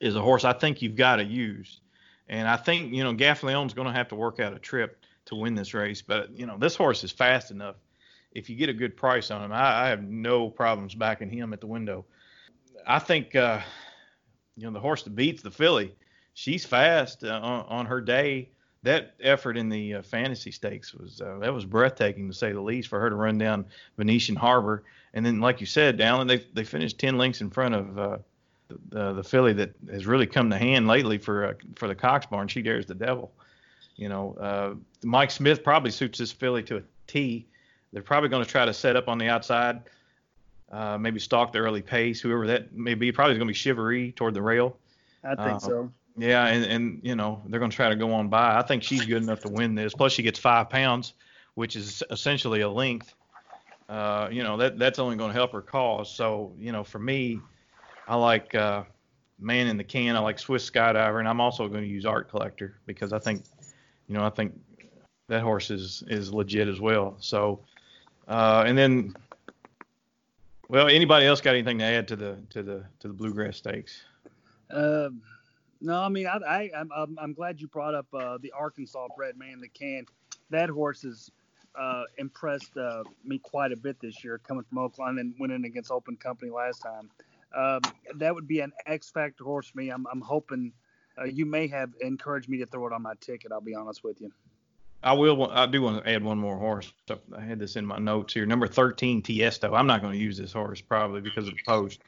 [0.00, 1.80] is a horse I think you've got to use.
[2.28, 5.34] And I think, you know, Gaffalione's going to have to work out a trip to
[5.34, 6.02] win this race.
[6.02, 7.76] But, you know, this horse is fast enough.
[8.32, 11.52] If you get a good price on him, I, I have no problems backing him
[11.52, 12.04] at the window.
[12.86, 13.60] I think uh,
[14.56, 15.94] you know the horse that beats the filly.
[16.34, 18.50] She's fast uh, on, on, her day.
[18.82, 22.60] that effort in the uh, fantasy stakes was uh, that was breathtaking to say the
[22.60, 23.66] least for her to run down
[23.96, 24.84] Venetian Harbor,
[25.14, 28.18] and then like you said, Dallin, they they finished ten lengths in front of uh,
[28.90, 32.26] the the filly that has really come to hand lately for uh, for the Cox
[32.26, 32.48] barn.
[32.48, 33.32] She dares the devil.
[33.96, 37.46] You know, Mike Smith probably suits this filly to a T.
[37.94, 39.80] They're probably going to try to set up on the outside,
[40.70, 43.12] uh, maybe stalk the early pace, whoever that may be.
[43.12, 44.76] Probably going to be Shivaree toward the rail.
[45.24, 45.92] I think Uh, so.
[46.18, 48.56] Yeah, and, and you know they're going to try to go on by.
[48.56, 49.92] I think she's good enough to win this.
[49.92, 51.12] Plus, she gets five pounds,
[51.54, 53.14] which is essentially a length.
[53.88, 56.10] Uh, you know that that's only going to help her cause.
[56.12, 57.38] So you know, for me,
[58.08, 58.84] I like uh,
[59.38, 60.16] Man in the Can.
[60.16, 63.44] I like Swiss Skydiver, and I'm also going to use Art Collector because I think,
[64.08, 64.54] you know, I think
[65.28, 67.16] that horse is is legit as well.
[67.20, 67.60] So,
[68.26, 69.14] uh, and then,
[70.68, 74.04] well, anybody else got anything to add to the to the to the Bluegrass Stakes?
[74.70, 75.22] Um,
[75.80, 79.36] no, I mean, I, I, I'm, I'm, glad you brought up uh, the Arkansas bred
[79.38, 80.06] man that can.
[80.50, 81.30] That horse has
[81.78, 85.90] uh, impressed uh, me quite a bit this year, coming from Oaklawn and winning against
[85.90, 87.10] Open Company last time.
[87.54, 87.80] Um,
[88.16, 89.90] that would be an X factor horse for me.
[89.90, 90.72] I'm, I'm hoping
[91.18, 93.52] uh, you may have encouraged me to throw it on my ticket.
[93.52, 94.32] I'll be honest with you.
[95.06, 95.48] I will.
[95.52, 96.92] I do want to add one more horse.
[97.08, 98.44] I had this in my notes here.
[98.44, 99.78] Number 13, Tiesto.
[99.78, 102.00] I'm not going to use this horse probably because of the post.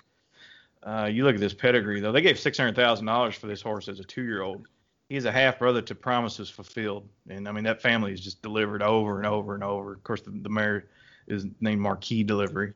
[0.83, 2.11] Uh, you look at this pedigree though.
[2.11, 4.67] They gave six hundred thousand dollars for this horse as a two-year-old.
[5.09, 8.83] He's a half brother to Promises Fulfilled, and I mean that family is just delivered
[8.83, 9.93] over and over and over.
[9.93, 10.87] Of course, the, the mare
[11.29, 12.75] is named Marquee Delivery,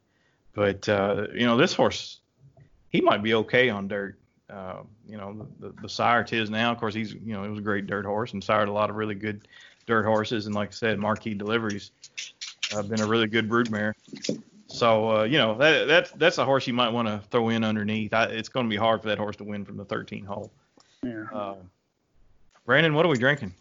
[0.55, 2.21] but uh, you know this horse,
[2.91, 4.21] he might be okay on dirt.
[4.49, 6.71] Uh, you know the, the, the sire Tiznow.
[6.71, 8.89] Of course, he's you know it was a great dirt horse and sired a lot
[8.89, 9.49] of really good
[9.87, 11.91] dirt horses, and like I said, Marquee Delivery's
[12.75, 13.95] uh, been a really good broodmare.
[14.69, 17.63] So uh, you know that that's that's a horse you might want to throw in
[17.65, 18.15] underneath.
[18.15, 20.51] I, it's going to be hard for that horse to win from the 13 hole.
[21.03, 21.25] Yeah.
[21.33, 21.55] Uh,
[22.65, 23.53] Brandon, what are we drinking?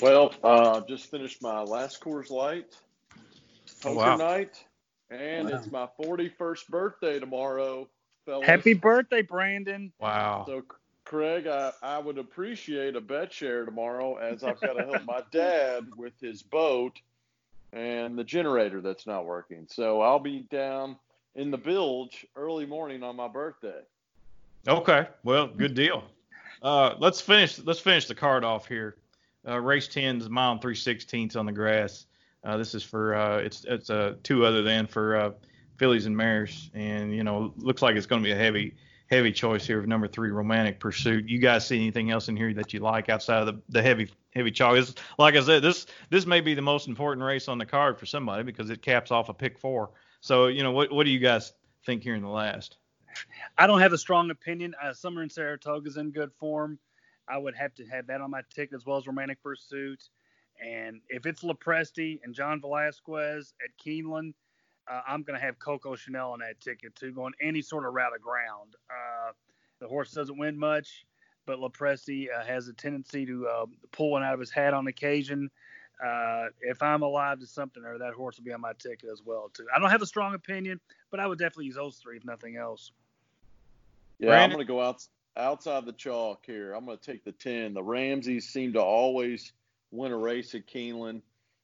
[0.00, 2.76] Well, uh, just finished my last Coors Light
[3.84, 4.16] Oh, poker wow.
[4.16, 4.64] night,
[5.10, 5.56] and Wow.
[5.56, 7.88] it's my 41st birthday tomorrow,
[8.24, 8.46] fellas.
[8.46, 9.92] Happy birthday, Brandon.
[10.00, 10.44] Wow.
[10.46, 10.64] So,
[11.08, 15.22] Craig, I, I would appreciate a bet share tomorrow as I've got to help my
[15.32, 17.00] dad with his boat
[17.72, 19.66] and the generator that's not working.
[19.70, 20.96] So I'll be down
[21.34, 23.80] in the bilge early morning on my birthday.
[24.68, 25.06] Okay.
[25.24, 26.04] Well, good deal.
[26.60, 27.58] Uh, let's finish.
[27.58, 28.96] Let's finish the card off here.
[29.48, 32.04] Uh, race 10 is mile and three sixteenths on the grass.
[32.44, 35.30] Uh, this is for uh, it's it's uh, two other than for uh,
[35.78, 38.74] fillies and mares, and you know looks like it's going to be a heavy
[39.08, 41.28] heavy choice here of number three romantic pursuit.
[41.28, 44.10] You guys see anything else in here that you like outside of the, the heavy
[44.34, 44.50] heavy?
[44.50, 47.98] This, like I said, this this may be the most important race on the card
[47.98, 49.90] for somebody because it caps off a pick four.
[50.20, 51.52] So you know what what do you guys
[51.84, 52.76] think here in the last?
[53.56, 54.74] I don't have a strong opinion.
[54.80, 56.78] Uh, Summer in Saratoga is in good form.
[57.28, 60.02] I would have to have that on my ticket as well as Romantic Pursuit.
[60.64, 64.34] And if it's Lopresti and John Velazquez at Keeneland,
[64.90, 67.94] uh, I'm going to have Coco Chanel on that ticket too, going any sort of
[67.94, 68.74] route of ground.
[68.90, 69.32] Uh,
[69.80, 71.06] the horse doesn't win much,
[71.46, 74.86] but Lopresti uh, has a tendency to uh, pull one out of his hat on
[74.86, 75.50] occasion.
[76.04, 79.20] Uh, if I'm alive to something, or that horse will be on my ticket as
[79.24, 79.66] well too.
[79.74, 82.56] I don't have a strong opinion, but I would definitely use those three if nothing
[82.56, 82.92] else.
[84.18, 84.44] Yeah, Brandon?
[84.44, 85.04] I'm going to go out
[85.36, 86.72] outside the chalk here.
[86.72, 87.74] I'm going to take the 10.
[87.74, 89.52] The Romans seem to always
[89.90, 91.22] win a race at Keeneland.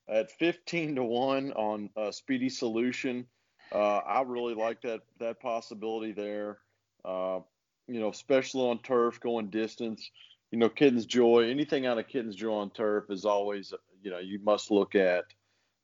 [0.09, 3.27] At 15 to 1 on uh, Speedy Solution,
[3.73, 6.59] uh, I really like that that possibility there.
[7.05, 7.41] Uh,
[7.87, 10.11] you know, especially on turf, going distance.
[10.51, 13.73] You know, Kitten's Joy, anything out of Kitten's Joy on turf is always,
[14.03, 15.25] you know, you must look at.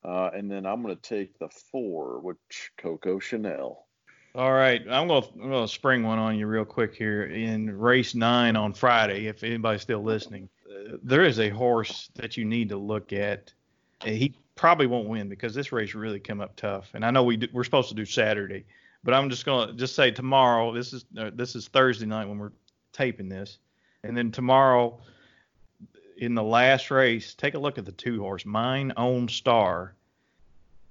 [0.03, 3.85] Uh, and then I'm going to take the four, which Coco Chanel.
[4.33, 8.55] All right, I'm I'm gonna spring one on you real quick here in race nine
[8.55, 9.27] on Friday.
[9.27, 10.47] If anybody's still listening,
[11.03, 13.51] there is a horse that you need to look at.
[14.03, 16.89] He probably won't win because this race really come up tough.
[16.93, 18.65] And I know we do, we're supposed to do Saturday,
[19.03, 20.73] but I'm just gonna just say tomorrow.
[20.73, 22.51] This is uh, this is Thursday night when we're
[22.93, 23.59] taping this,
[24.03, 24.99] and then tomorrow
[26.21, 29.95] in the last race, take a look at the two horse, Mine Own Star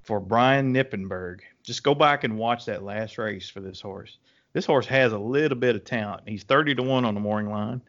[0.03, 1.41] for Brian Nippenberg.
[1.63, 4.19] Just go back and watch that last race for this horse.
[4.53, 6.23] This horse has a little bit of talent.
[6.27, 7.81] He's 30 to 1 on the morning line.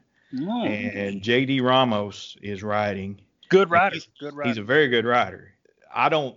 [0.65, 3.19] And JD Ramos is riding.
[3.51, 3.93] Good rider.
[3.95, 4.49] He's- Good rider.
[4.49, 5.53] He's a very good rider.
[5.93, 6.35] I don't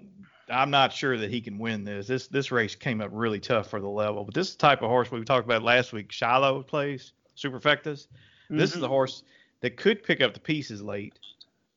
[0.50, 2.06] I'm not sure that he can win this.
[2.06, 4.24] This this race came up really tough for the level.
[4.24, 6.12] But this is the type of horse we talked about last week.
[6.12, 8.08] Shiloh plays Superfectas.
[8.50, 9.22] This is the horse
[9.62, 11.14] that could pick up the pieces late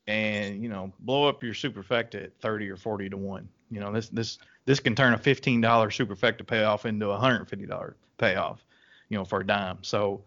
[0.06, 3.48] and, you know, blow up your Superfecta at 30 or 40 to 1.
[3.70, 8.64] You know, this this this can turn a $15 Superfecta payoff into a $150 payoff,
[9.08, 9.78] you know, for a dime.
[9.82, 10.20] So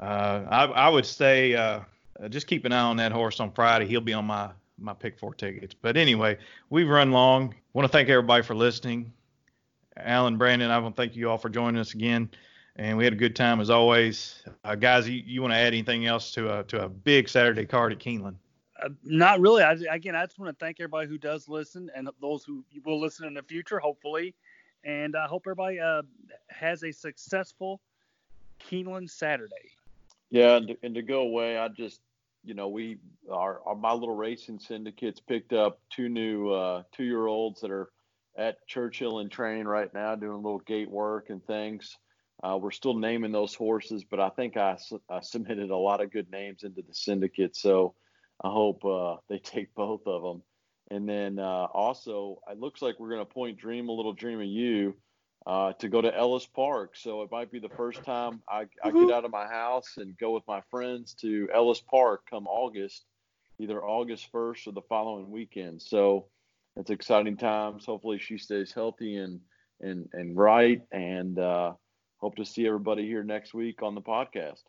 [0.00, 1.80] uh, I, I would say uh,
[2.22, 3.86] uh, just keep an eye on that horse on Friday.
[3.86, 5.74] He'll be on my my pick four tickets.
[5.74, 6.38] But anyway,
[6.70, 7.54] we've run long.
[7.72, 9.12] Want to thank everybody for listening.
[9.96, 12.30] Alan, Brandon, I want to thank you all for joining us again,
[12.76, 14.42] and we had a good time as always.
[14.64, 17.64] Uh, guys, you, you want to add anything else to a to a big Saturday
[17.64, 18.36] card at Keeneland?
[18.82, 19.62] Uh, not really.
[19.62, 23.00] I, again, I just want to thank everybody who does listen and those who will
[23.00, 24.34] listen in the future, hopefully.
[24.84, 26.02] And I hope everybody uh,
[26.48, 27.80] has a successful
[28.60, 29.75] Keeneland Saturday.
[30.30, 32.00] Yeah, and to, and to go away, I just,
[32.44, 32.98] you know, we
[33.30, 37.70] our, our my little racing syndicates picked up two new uh, two year olds that
[37.70, 37.90] are
[38.36, 41.96] at Churchill and training right now, doing a little gate work and things.
[42.42, 44.76] Uh, we're still naming those horses, but I think I,
[45.10, 47.94] I, submitted a lot of good names into the syndicate, so
[48.44, 50.42] I hope uh, they take both of them.
[50.90, 54.40] And then uh, also, it looks like we're going to point Dream a little Dream
[54.40, 54.94] of You
[55.46, 56.96] uh, to go to Ellis Park.
[56.96, 60.18] So it might be the first time I, I get out of my house and
[60.18, 63.04] go with my friends to Ellis Park come August,
[63.58, 65.80] either August 1st or the following weekend.
[65.80, 66.26] So
[66.76, 67.86] it's exciting times.
[67.86, 69.40] Hopefully she stays healthy and
[69.80, 71.72] and and right, and uh,
[72.18, 74.62] hope to see everybody here next week on the podcast.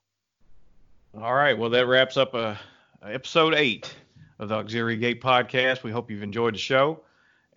[1.15, 1.57] All right.
[1.57, 2.55] Well, that wraps up uh,
[3.03, 3.93] episode eight
[4.39, 5.83] of the Auxiliary Gate podcast.
[5.83, 7.01] We hope you've enjoyed the show,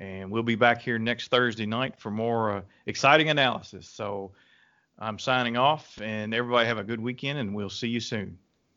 [0.01, 3.87] and we'll be back here next Thursday night for more uh, exciting analysis.
[3.87, 4.33] So
[4.99, 8.39] I'm signing off, and everybody have a good weekend, and we'll see you soon.